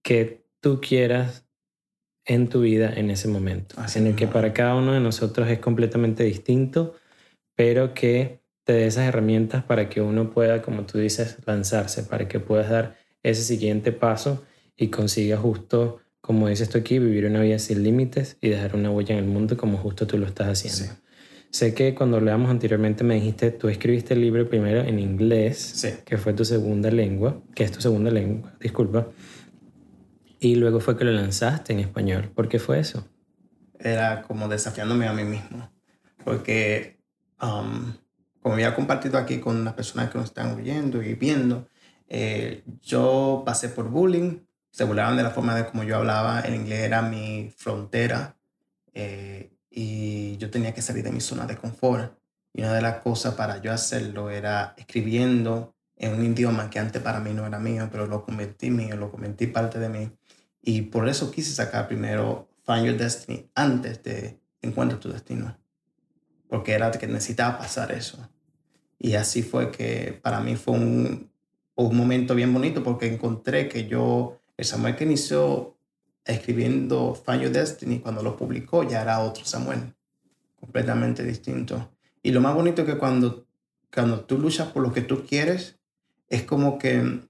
que 0.03 0.45
tú 0.61 0.81
quieras 0.81 1.44
en 2.25 2.49
tu 2.49 2.63
vida 2.63 2.93
en 2.95 3.11
ese 3.11 3.29
momento. 3.29 3.77
en 3.95 4.07
el 4.07 4.15
que 4.15 4.27
para 4.27 4.53
cada 4.53 4.75
uno 4.75 4.93
de 4.93 5.01
nosotros 5.01 5.49
es 5.49 5.59
completamente 5.59 6.25
distinto, 6.25 6.95
pero 7.55 7.95
que 7.95 8.41
te 8.65 8.73
dé 8.73 8.87
esas 8.87 9.07
herramientas 9.07 9.63
para 9.65 9.89
que 9.89 10.01
uno 10.01 10.31
pueda, 10.31 10.63
como 10.63 10.87
tú 10.87 10.99
dices, 10.99 11.37
lanzarse, 11.47 12.03
para 12.05 12.27
que 12.29 12.41
puedas 12.41 12.71
dar 12.71 12.97
ese 13.23 13.43
siguiente 13.43 13.93
paso 13.93 14.45
y 14.77 14.89
consiga 14.89 15.37
justo, 15.37 16.01
como 16.21 16.49
dices 16.49 16.71
tú 16.71 16.79
aquí, 16.79 16.99
vivir 16.99 17.27
una 17.27 17.43
vida 17.43 17.59
sin 17.59 17.83
límites 17.83 18.39
y 18.41 18.49
dejar 18.49 18.75
una 18.75 18.91
huella 18.91 19.17
en 19.17 19.25
el 19.25 19.31
mundo 19.31 19.57
como 19.57 19.77
justo 19.77 20.07
tú 20.07 20.19
lo 20.19 20.27
estás 20.27 20.49
haciendo. 20.49 20.95
Sé 21.51 21.73
que 21.73 21.95
cuando 21.95 22.21
leamos 22.21 22.51
anteriormente 22.51 23.05
me 23.05 23.15
dijiste, 23.15 23.53
tú 23.53 23.69
escribiste 23.69 24.15
el 24.15 24.23
libro 24.23 24.49
primero 24.49 24.81
en 24.81 24.99
inglés, 24.99 26.03
que 26.05 26.19
fue 26.19 26.33
tu 26.33 26.45
segunda 26.45 26.91
lengua, 26.91 27.43
que 27.55 27.63
es 27.63 27.71
tu 27.71 27.81
segunda 27.81 28.11
lengua, 28.11 28.55
disculpa, 28.59 29.07
y 30.45 30.57
luego 30.57 30.79
fue 30.79 30.95
que 30.95 31.05
lo 31.05 31.13
lanzaste 31.13 31.73
en 31.73 31.81
español. 31.81 32.31
¿Por 32.35 32.51
qué 32.51 32.59
fue 32.59 32.79
eso? 32.79 33.09
Era 33.79 34.21
como 34.23 34.47
desafiándome 34.47 35.09
a 35.09 35.15
mí 35.15 35.25
mismo, 35.25 35.71
porque 36.23 36.99
um, 37.41 37.95
como 38.41 38.55
había 38.55 38.75
compartido 38.75 39.17
aquí 39.17 39.41
con 39.41 39.65
las 39.65 39.73
personas 39.73 40.11
que 40.11 40.19
nos 40.19 40.27
están 40.27 40.55
oyendo 40.55 41.03
y 41.03 41.15
viendo, 41.15 41.67
eh, 42.09 42.63
yo 42.83 43.43
pasé 43.47 43.71
por 43.71 43.89
bullying, 43.89 44.41
se 44.71 44.85
burlaban 44.85 45.17
de 45.17 45.23
la 45.23 45.31
forma 45.31 45.55
de 45.55 45.65
como 45.65 45.83
yo 45.83 45.97
hablaba, 45.97 46.43
en 46.43 46.55
inglés 46.55 46.81
era 46.81 47.01
mi 47.01 47.51
frontera 47.57 48.37
eh, 48.93 49.51
y 49.71 50.37
yo 50.37 50.51
tenía 50.51 50.75
que 50.75 50.83
salir 50.83 51.05
de 51.05 51.11
mi 51.11 51.23
zona 51.23 51.47
de 51.47 51.57
confort. 51.57 52.19
Y 52.53 52.61
una 52.61 52.75
de 52.75 52.83
las 52.83 52.97
cosas 52.99 53.35
para 53.35 53.63
yo 53.63 53.73
hacerlo 53.73 54.29
era 54.29 54.75
escribiendo 54.77 55.75
en 55.97 56.13
un 56.13 56.25
idioma 56.25 56.69
que 56.69 56.79
antes 56.79 57.01
para 57.01 57.21
mí 57.21 57.33
no 57.33 57.47
era 57.47 57.59
mío, 57.59 57.89
pero 57.91 58.07
lo 58.07 58.25
convertí 58.25 58.71
mío, 58.71 58.97
lo 58.97 59.11
convertí 59.11 59.47
parte 59.47 59.79
de 59.79 59.89
mí. 59.89 60.11
Y 60.65 60.83
por 60.83 61.09
eso 61.09 61.31
quise 61.31 61.53
sacar 61.53 61.87
primero 61.87 62.49
Find 62.65 62.87
Your 62.87 62.97
Destiny 62.97 63.51
antes 63.55 64.03
de 64.03 64.41
Encuentra 64.63 64.99
tu 64.99 65.13
Destino. 65.13 65.59
Porque 66.49 66.73
era 66.73 66.91
que 66.91 67.07
necesitaba 67.07 67.59
pasar 67.59 67.93
eso. 67.93 68.31
Y 68.99 69.15
así 69.15 69.43
fue 69.43 69.71
que 69.71 70.19
para 70.23 70.41
mí 70.41 70.57
fue 70.57 70.75
un, 70.75 71.31
un 71.75 71.97
momento 71.97 72.35
bien 72.35 72.53
bonito 72.53 72.83
porque 72.83 73.13
encontré 73.13 73.69
que 73.69 73.87
yo, 73.87 74.41
el 74.57 74.65
Samuel 74.65 74.97
que 74.97 75.05
inició 75.05 75.77
escribiendo 76.25 77.15
Find 77.15 77.43
Your 77.43 77.53
Destiny, 77.53 77.99
cuando 77.99 78.23
lo 78.23 78.37
publicó 78.37 78.83
ya 78.83 79.03
era 79.03 79.21
otro 79.21 79.45
Samuel, 79.45 79.95
completamente 80.59 81.23
distinto. 81.23 81.91
Y 82.23 82.31
lo 82.33 82.41
más 82.41 82.55
bonito 82.55 82.83
es 82.83 82.89
que 82.89 82.97
cuando, 82.97 83.47
cuando 83.93 84.21
tú 84.21 84.39
luchas 84.39 84.69
por 84.69 84.83
lo 84.83 84.93
que 84.93 85.03
tú 85.03 85.27
quieres, 85.27 85.79
es 86.29 86.45
como 86.45 86.79
que 86.79 87.21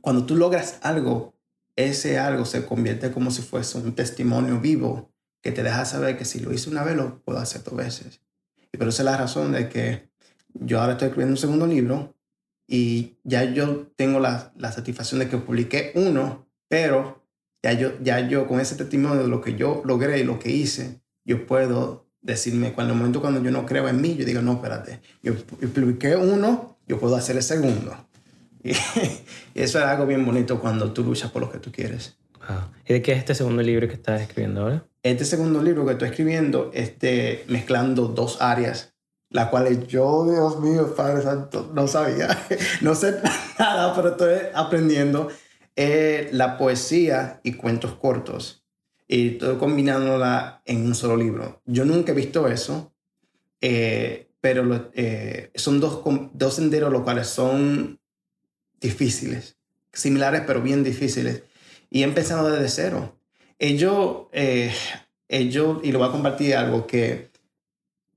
cuando 0.00 0.26
tú 0.26 0.34
logras 0.34 0.80
algo, 0.82 1.34
ese 1.76 2.18
algo 2.18 2.44
se 2.44 2.66
convierte 2.66 3.12
como 3.12 3.30
si 3.30 3.42
fuese 3.42 3.78
un 3.78 3.94
testimonio 3.94 4.60
vivo 4.60 5.12
que 5.42 5.52
te 5.52 5.62
deja 5.62 5.84
saber 5.84 6.16
que 6.16 6.24
si 6.24 6.40
lo 6.40 6.52
hice 6.52 6.70
una 6.70 6.84
vez, 6.84 6.96
lo 6.96 7.22
puedo 7.22 7.38
hacer 7.38 7.64
dos 7.64 7.74
veces. 7.74 8.20
Y 8.72 8.78
por 8.78 8.88
eso 8.88 9.02
es 9.02 9.06
la 9.06 9.16
razón 9.16 9.52
de 9.52 9.68
que 9.68 10.10
yo 10.54 10.80
ahora 10.80 10.92
estoy 10.92 11.08
escribiendo 11.08 11.32
un 11.32 11.38
segundo 11.38 11.66
libro 11.66 12.14
y 12.66 13.18
ya 13.24 13.44
yo 13.44 13.88
tengo 13.96 14.20
la, 14.20 14.52
la 14.56 14.72
satisfacción 14.72 15.20
de 15.20 15.28
que 15.28 15.38
publiqué 15.38 15.92
uno, 15.94 16.46
pero 16.68 17.26
ya 17.62 17.72
yo, 17.72 18.00
ya 18.02 18.20
yo 18.28 18.46
con 18.46 18.60
ese 18.60 18.76
testimonio 18.76 19.22
de 19.22 19.28
lo 19.28 19.40
que 19.40 19.56
yo 19.56 19.82
logré 19.84 20.20
y 20.20 20.24
lo 20.24 20.38
que 20.38 20.50
hice, 20.50 21.00
yo 21.24 21.46
puedo 21.46 22.06
decirme, 22.22 22.72
cuando 22.72 22.92
el 22.92 22.98
momento 22.98 23.20
cuando 23.20 23.42
yo 23.42 23.50
no 23.50 23.66
creo 23.66 23.88
en 23.88 24.00
mí, 24.00 24.16
yo 24.16 24.24
digo, 24.24 24.42
no, 24.42 24.54
espérate, 24.54 25.00
yo, 25.22 25.34
publiqué 25.36 26.16
uno, 26.16 26.78
yo 26.86 26.98
puedo 26.98 27.16
hacer 27.16 27.36
el 27.36 27.42
segundo. 27.42 27.94
Y, 29.54 29.60
eso 29.60 29.78
es 29.78 29.84
algo 29.84 30.06
bien 30.06 30.24
bonito 30.24 30.60
cuando 30.60 30.92
tú 30.92 31.04
luchas 31.04 31.30
por 31.30 31.42
lo 31.42 31.50
que 31.50 31.58
tú 31.58 31.70
quieres. 31.72 32.16
¿Y 32.86 32.92
de 32.92 33.02
qué 33.02 33.12
es 33.12 33.18
este 33.18 33.34
segundo 33.34 33.62
libro 33.62 33.86
que 33.86 33.94
estás 33.94 34.20
escribiendo 34.20 34.62
ahora? 34.62 34.86
Este 35.02 35.24
segundo 35.24 35.62
libro 35.62 35.84
que 35.84 35.92
estoy 35.92 36.08
escribiendo, 36.08 36.70
este, 36.74 37.44
mezclando 37.48 38.08
dos 38.08 38.40
áreas, 38.40 38.94
las 39.30 39.48
cuales 39.48 39.86
yo, 39.86 40.26
Dios 40.30 40.60
mío, 40.60 40.94
Padre 40.94 41.22
Santo, 41.22 41.70
no 41.74 41.86
sabía, 41.86 42.28
no 42.80 42.94
sé 42.94 43.16
nada, 43.58 43.94
pero 43.94 44.10
estoy 44.10 44.34
aprendiendo, 44.54 45.28
eh, 45.76 46.28
la 46.32 46.58
poesía 46.58 47.40
y 47.42 47.54
cuentos 47.54 47.94
cortos 47.94 48.62
y 49.12 49.32
estoy 49.32 49.56
combinándola 49.56 50.62
en 50.64 50.86
un 50.86 50.94
solo 50.94 51.16
libro. 51.16 51.60
Yo 51.66 51.84
nunca 51.84 52.12
he 52.12 52.14
visto 52.14 52.48
eso, 52.48 52.94
eh, 53.60 54.30
pero 54.40 54.90
eh, 54.94 55.50
son 55.54 55.80
dos, 55.80 56.02
dos 56.32 56.54
senderos 56.54 56.90
los 56.90 57.02
cuales 57.02 57.26
son 57.26 58.00
difíciles, 58.82 59.56
similares 59.92 60.42
pero 60.46 60.60
bien 60.60 60.84
difíciles. 60.84 61.44
Y 61.88 62.02
he 62.02 62.04
empezado 62.04 62.50
desde 62.50 62.68
cero. 62.68 63.18
Ellos, 63.58 64.26
eh, 64.32 64.72
y 65.28 65.92
lo 65.92 65.98
voy 65.98 66.08
a 66.08 66.12
compartir 66.12 66.56
algo 66.56 66.86
que 66.86 67.30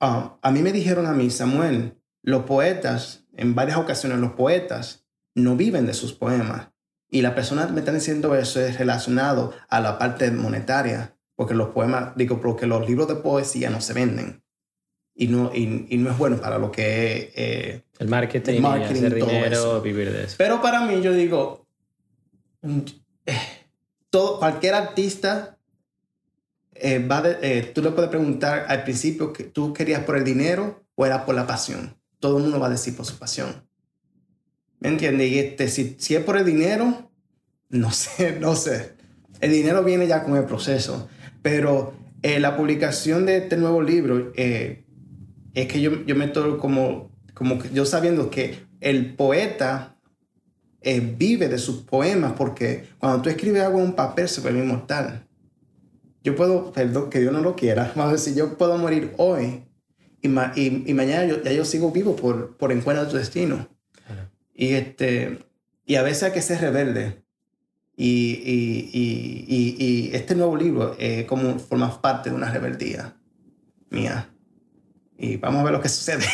um, 0.01 0.32
a 0.41 0.51
mí 0.51 0.62
me 0.62 0.71
dijeron 0.71 1.06
a 1.06 1.13
mí, 1.13 1.30
Samuel, 1.30 1.97
los 2.23 2.43
poetas, 2.43 3.25
en 3.38 3.56
varias 3.56 3.78
ocasiones 3.78 4.19
los 4.19 4.32
poetas 4.32 5.06
no 5.36 5.56
viven 5.56 5.86
de 5.86 5.93
sus 5.93 6.13
poemas. 6.13 6.69
Y 7.10 7.21
la 7.21 7.36
persona 7.36 7.67
me 7.67 7.82
están 7.82 7.95
diciendo 7.95 8.36
eso 8.36 8.60
es 8.60 8.78
relacionado 8.80 9.54
a 9.69 9.80
la 9.80 9.99
parte 9.99 10.32
monetaria, 10.32 11.15
porque 11.36 11.54
los 11.54 11.69
poemas, 11.69 12.15
digo, 12.15 12.41
porque 12.41 12.65
los 12.65 12.88
libros 12.88 13.08
de 13.08 13.15
poesía 13.15 13.69
no 13.69 13.82
se 13.82 13.93
venden. 13.93 14.44
Y 15.15 15.28
no, 15.28 15.51
y, 15.56 15.88
y 15.89 15.97
no 15.97 16.12
es 16.12 16.17
bueno 16.17 16.38
para 16.38 16.58
lo 16.58 16.71
que 16.71 17.17
es... 17.17 17.30
Eh, 17.36 17.82
el 17.99 18.10
marketing, 18.10 18.56
el 18.56 18.62
marketing 18.62 19.06
hacer 19.06 19.15
dinero, 19.15 19.82
vivir 19.82 20.12
de 20.12 20.25
eso. 20.25 20.36
Pero 20.38 20.62
para 20.62 20.82
mí, 20.82 21.01
yo 21.01 21.13
digo, 21.13 21.65
eh, 23.25 23.34
todo, 24.10 24.39
cualquier 24.39 24.73
artista, 24.73 25.58
eh, 26.73 26.99
va 26.99 27.23
tú 27.73 27.82
le 27.82 27.91
puedes 27.91 28.10
preguntar 28.10 28.65
al 28.67 28.84
principio 28.84 29.32
que 29.32 29.45
tú 29.45 29.73
querías 29.73 30.04
por 30.04 30.17
el 30.17 30.25
dinero 30.25 30.84
o 30.95 31.06
era 31.06 31.25
por 31.25 31.36
la 31.36 31.47
pasión. 31.47 31.95
Todo 32.19 32.38
el 32.38 32.43
mundo 32.43 32.60
va 32.60 32.67
a 32.67 32.71
decir 32.71 32.95
por 32.95 33.06
su 33.06 33.17
pasión. 33.17 33.65
¿Me 34.80 34.89
entiendes? 34.89 35.32
Y 35.32 35.39
este, 35.39 35.67
si, 35.69 35.95
si 35.97 36.15
es 36.15 36.23
por 36.23 36.38
el 36.38 36.45
dinero, 36.45 37.10
no 37.69 37.91
sé, 37.91 38.38
no 38.39 38.56
sé. 38.56 38.95
El 39.39 39.51
dinero 39.51 39.84
viene 39.84 40.08
ya 40.08 40.23
con 40.23 40.36
el 40.36 40.45
proceso. 40.45 41.08
Pero 41.41 41.93
eh, 42.21 42.39
la 42.39 42.58
publicación 42.58 43.25
de 43.25 43.38
este 43.38 43.58
nuevo 43.58 43.82
libro 43.82 44.32
eh, 44.36 44.85
es 45.55 45.67
que 45.67 45.81
yo, 45.81 46.05
yo 46.05 46.15
meto 46.15 46.57
como, 46.57 47.09
como 47.33 47.57
que 47.57 47.69
yo 47.69 47.85
sabiendo 47.85 48.29
que 48.29 48.59
el 48.81 49.15
poeta 49.15 49.97
eh, 50.81 50.99
vive 50.99 51.47
de 51.47 51.57
sus 51.57 51.77
poemas 51.77 52.33
porque 52.33 52.89
cuando 52.99 53.21
tú 53.21 53.29
escribes 53.29 53.63
algo 53.63 53.79
en 53.79 53.85
un 53.85 53.93
papel 53.95 54.29
se 54.29 54.41
vuelve 54.41 54.59
inmortal. 54.59 55.25
Yo 56.23 56.35
puedo, 56.35 56.71
perdón, 56.71 57.09
que 57.09 57.19
Dios 57.19 57.31
no 57.31 57.41
lo 57.41 57.55
quiera, 57.55 57.91
vamos 57.95 58.09
a 58.09 58.15
decir, 58.17 58.35
yo 58.35 58.57
puedo 58.57 58.77
morir 58.77 59.13
hoy 59.17 59.63
y, 60.21 60.27
y, 60.89 60.93
mañana 60.93 61.25
yo, 61.25 61.41
ya 61.41 61.51
yo 61.51 61.65
sigo 61.65 61.91
vivo 61.91 62.15
por, 62.15 62.57
por 62.57 62.71
encuentro 62.71 63.05
de 63.05 63.11
tu 63.11 63.17
destino. 63.17 63.67
Y, 64.53 64.73
este, 64.73 65.39
y 65.85 65.95
a 65.95 66.03
veces 66.03 66.23
hay 66.23 66.31
que 66.31 66.41
ser 66.41 66.61
rebelde. 66.61 67.23
Y, 67.95 68.41
y, 68.43 68.89
y, 69.47 69.75
y 69.77 70.15
este 70.15 70.35
nuevo 70.35 70.57
libro 70.57 70.95
es 70.97 71.25
como 71.25 71.59
forma 71.59 72.01
parte 72.01 72.29
de 72.29 72.35
una 72.35 72.51
rebeldía 72.51 73.15
mía. 73.89 74.35
Y 75.17 75.38
vamos 75.38 75.62
a 75.62 75.63
ver 75.63 75.73
lo 75.73 75.82
que 75.82 75.89
sucede. 75.89 76.25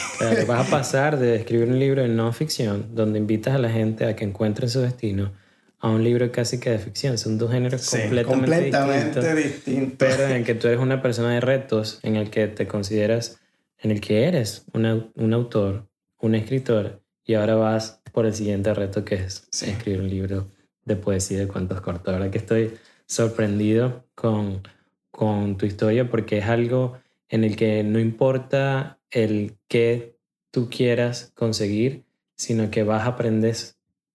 vas 0.47 0.67
a 0.67 0.69
pasar 0.69 1.19
de 1.19 1.35
escribir 1.35 1.69
un 1.69 1.79
libro 1.79 2.01
de 2.01 2.07
no 2.07 2.31
ficción, 2.33 2.95
donde 2.95 3.19
invitas 3.19 3.53
a 3.53 3.59
la 3.59 3.69
gente 3.69 4.05
a 4.05 4.15
que 4.15 4.23
encuentren 4.23 4.69
su 4.69 4.81
destino, 4.81 5.31
a 5.79 5.89
un 5.89 6.03
libro 6.03 6.31
casi 6.31 6.59
que 6.59 6.71
de 6.71 6.79
ficción. 6.79 7.17
Son 7.17 7.37
dos 7.37 7.51
géneros 7.51 7.89
completamente, 8.25 9.35
distintos, 9.35 9.97
Pero 9.97 10.25
en 10.25 10.31
el 10.31 10.43
que 10.43 10.55
tú 10.55 10.67
eres 10.67 10.79
una 10.79 11.01
persona 11.01 11.33
de 11.33 11.41
retos, 11.41 11.99
en 12.01 12.15
el 12.15 12.29
que 12.31 12.47
te 12.47 12.67
consideras, 12.67 13.39
en 13.77 13.91
el 13.91 14.01
que 14.01 14.27
eres 14.27 14.65
un 14.73 15.33
autor, 15.33 15.87
un 16.19 16.35
escritor, 16.35 17.01
y 17.23 17.35
ahora 17.35 17.55
vas 17.55 18.01
por 18.11 18.25
el 18.25 18.33
siguiente 18.33 18.73
reto 18.73 19.05
que 19.05 19.15
es 19.15 19.47
escribir 19.61 20.01
un 20.01 20.09
libro 20.09 20.49
de 20.85 20.95
poesía 20.95 21.39
de 21.39 21.47
cuentos 21.47 21.81
cortos. 21.81 22.13
Verdad 22.13 22.31
que 22.31 22.39
estoy 22.39 22.73
sorprendido 23.05 24.05
con, 24.15 24.67
con 25.11 25.57
tu 25.57 25.65
historia 25.65 26.09
porque 26.09 26.39
es 26.39 26.45
algo 26.45 26.97
en 27.31 27.45
el 27.45 27.55
que 27.55 27.83
no 27.83 27.97
importa 27.97 28.99
el 29.09 29.57
que 29.67 30.17
tú 30.51 30.69
quieras 30.69 31.31
conseguir, 31.33 32.05
sino 32.35 32.69
que 32.69 32.83
vas 32.83 33.03
a 33.03 33.11
aprender 33.11 33.55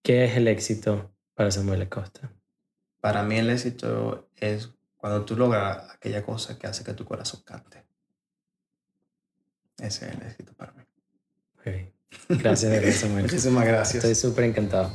qué 0.03 0.25
es 0.25 0.37
el 0.37 0.47
éxito 0.47 1.11
para 1.33 1.51
Samuel 1.51 1.81
Acosta. 1.81 2.31
Para 3.01 3.23
mí 3.23 3.37
el 3.37 3.49
éxito 3.49 4.29
es 4.35 4.69
cuando 4.95 5.25
tú 5.25 5.35
logras 5.35 5.91
aquella 5.91 6.23
cosa 6.23 6.57
que 6.59 6.67
hace 6.67 6.83
que 6.83 6.93
tu 6.93 7.05
corazón 7.05 7.41
cante. 7.43 7.83
Ese 9.79 10.07
es 10.07 10.15
el 10.15 10.21
éxito 10.21 10.53
para 10.53 10.73
mí. 10.73 10.83
Okay. 11.59 11.91
Gracias, 12.29 12.71
de 12.71 12.91
Samuel. 12.91 13.23
Muchísimas 13.23 13.65
gracias. 13.65 14.03
Estoy 14.03 14.29
súper 14.29 14.45
encantado. 14.45 14.91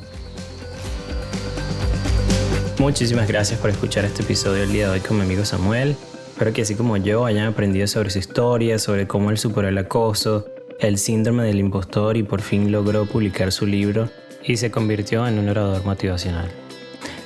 Muchísimas 2.79 3.27
gracias 3.27 3.59
por 3.59 3.69
escuchar 3.69 4.05
este 4.05 4.23
episodio 4.23 4.63
el 4.63 4.71
día 4.71 4.87
de 4.87 4.93
hoy 4.93 4.99
con 5.01 5.17
mi 5.17 5.23
amigo 5.23 5.43
Samuel. 5.43 5.97
Espero 6.33 6.51
que 6.51 6.63
así 6.63 6.73
como 6.73 6.97
yo 6.97 7.27
hayan 7.27 7.45
aprendido 7.45 7.85
sobre 7.85 8.09
su 8.09 8.17
historia, 8.17 8.79
sobre 8.79 9.05
cómo 9.05 9.29
él 9.29 9.37
superó 9.37 9.67
el 9.67 9.77
acoso, 9.77 10.47
el 10.79 10.97
síndrome 10.97 11.43
del 11.43 11.59
impostor 11.59 12.17
y 12.17 12.23
por 12.23 12.41
fin 12.41 12.71
logró 12.71 13.05
publicar 13.05 13.51
su 13.51 13.67
libro 13.67 14.09
y 14.43 14.57
se 14.57 14.71
convirtió 14.71 15.27
en 15.27 15.37
un 15.37 15.47
orador 15.49 15.85
motivacional. 15.85 16.49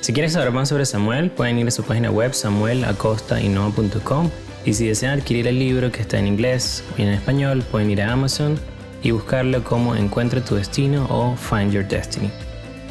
Si 0.02 0.12
quieren 0.12 0.30
saber 0.30 0.52
más 0.52 0.68
sobre 0.68 0.84
Samuel, 0.84 1.30
pueden 1.30 1.58
ir 1.58 1.66
a 1.68 1.70
su 1.70 1.84
página 1.84 2.10
web 2.10 2.34
samuelacostainoa.com 2.34 4.30
y 4.66 4.74
si 4.74 4.88
desean 4.88 5.18
adquirir 5.18 5.46
el 5.46 5.58
libro 5.58 5.90
que 5.90 6.02
está 6.02 6.18
en 6.18 6.26
inglés 6.26 6.84
y 6.98 7.02
en 7.02 7.08
español, 7.08 7.64
pueden 7.70 7.90
ir 7.90 8.02
a 8.02 8.12
Amazon 8.12 8.60
y 9.02 9.12
buscarlo 9.12 9.64
como 9.64 9.96
Encuentra 9.96 10.44
tu 10.44 10.56
destino 10.56 11.06
o 11.08 11.34
Find 11.34 11.72
Your 11.72 11.88
Destiny. 11.88 12.30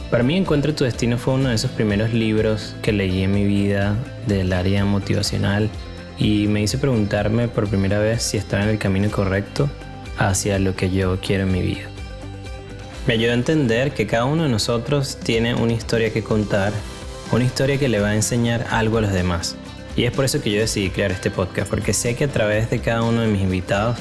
Para 0.09 0.23
mí 0.23 0.35
Encuentra 0.35 0.73
tu 0.73 0.83
destino 0.83 1.19
fue 1.19 1.35
uno 1.35 1.49
de 1.49 1.55
esos 1.55 1.69
primeros 1.69 2.11
libros 2.11 2.75
que 2.81 2.91
leí 2.91 3.21
en 3.21 3.35
mi 3.35 3.45
vida 3.45 3.95
del 4.25 4.51
área 4.51 4.83
motivacional 4.83 5.69
y 6.17 6.47
me 6.47 6.61
hizo 6.61 6.79
preguntarme 6.79 7.47
por 7.47 7.67
primera 7.67 7.99
vez 7.99 8.23
si 8.23 8.37
estaba 8.37 8.63
en 8.63 8.69
el 8.69 8.77
camino 8.77 9.09
correcto 9.11 9.69
hacia 10.17 10.59
lo 10.59 10.75
que 10.75 10.89
yo 10.89 11.19
quiero 11.21 11.43
en 11.43 11.51
mi 11.51 11.61
vida. 11.61 11.89
Me 13.05 13.13
ayudó 13.13 13.31
a 13.31 13.35
entender 13.35 13.93
que 13.93 14.07
cada 14.07 14.25
uno 14.25 14.43
de 14.43 14.49
nosotros 14.49 15.17
tiene 15.17 15.55
una 15.55 15.73
historia 15.73 16.11
que 16.11 16.23
contar, 16.23 16.73
una 17.31 17.45
historia 17.45 17.77
que 17.77 17.87
le 17.87 17.99
va 17.99 18.09
a 18.09 18.15
enseñar 18.15 18.67
algo 18.69 18.97
a 18.97 19.01
los 19.01 19.13
demás. 19.13 19.55
Y 19.95 20.03
es 20.03 20.11
por 20.11 20.25
eso 20.25 20.41
que 20.41 20.51
yo 20.51 20.59
decidí 20.59 20.89
crear 20.89 21.11
este 21.11 21.31
podcast, 21.31 21.69
porque 21.69 21.93
sé 21.93 22.15
que 22.15 22.25
a 22.25 22.27
través 22.27 22.69
de 22.69 22.79
cada 22.79 23.03
uno 23.03 23.21
de 23.21 23.27
mis 23.27 23.41
invitados 23.41 23.97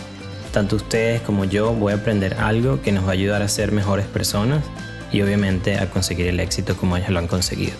tanto 0.56 0.76
ustedes 0.76 1.20
como 1.20 1.44
yo 1.44 1.74
voy 1.74 1.92
a 1.92 1.96
aprender 1.96 2.32
algo 2.34 2.80
que 2.80 2.90
nos 2.90 3.04
va 3.04 3.10
a 3.10 3.12
ayudar 3.12 3.42
a 3.42 3.48
ser 3.48 3.72
mejores 3.72 4.06
personas 4.06 4.64
y 5.12 5.20
obviamente 5.20 5.78
a 5.78 5.90
conseguir 5.90 6.28
el 6.28 6.40
éxito 6.40 6.78
como 6.78 6.96
ellos 6.96 7.10
lo 7.10 7.18
han 7.18 7.26
conseguido. 7.26 7.74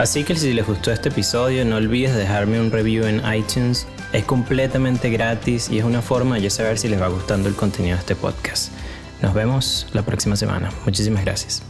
Así 0.00 0.24
que 0.24 0.34
si 0.34 0.54
les 0.54 0.66
gustó 0.66 0.90
este 0.92 1.10
episodio 1.10 1.62
no 1.66 1.76
olvides 1.76 2.16
dejarme 2.16 2.58
un 2.58 2.70
review 2.70 3.04
en 3.04 3.20
iTunes, 3.34 3.86
es 4.14 4.24
completamente 4.24 5.10
gratis 5.10 5.68
y 5.68 5.78
es 5.78 5.84
una 5.84 6.00
forma 6.00 6.38
de 6.38 6.48
saber 6.48 6.78
si 6.78 6.88
les 6.88 6.98
va 6.98 7.08
gustando 7.08 7.50
el 7.50 7.54
contenido 7.54 7.96
de 7.96 8.00
este 8.00 8.16
podcast. 8.16 8.72
Nos 9.20 9.34
vemos 9.34 9.88
la 9.92 10.00
próxima 10.00 10.36
semana. 10.36 10.70
Muchísimas 10.86 11.22
gracias. 11.22 11.69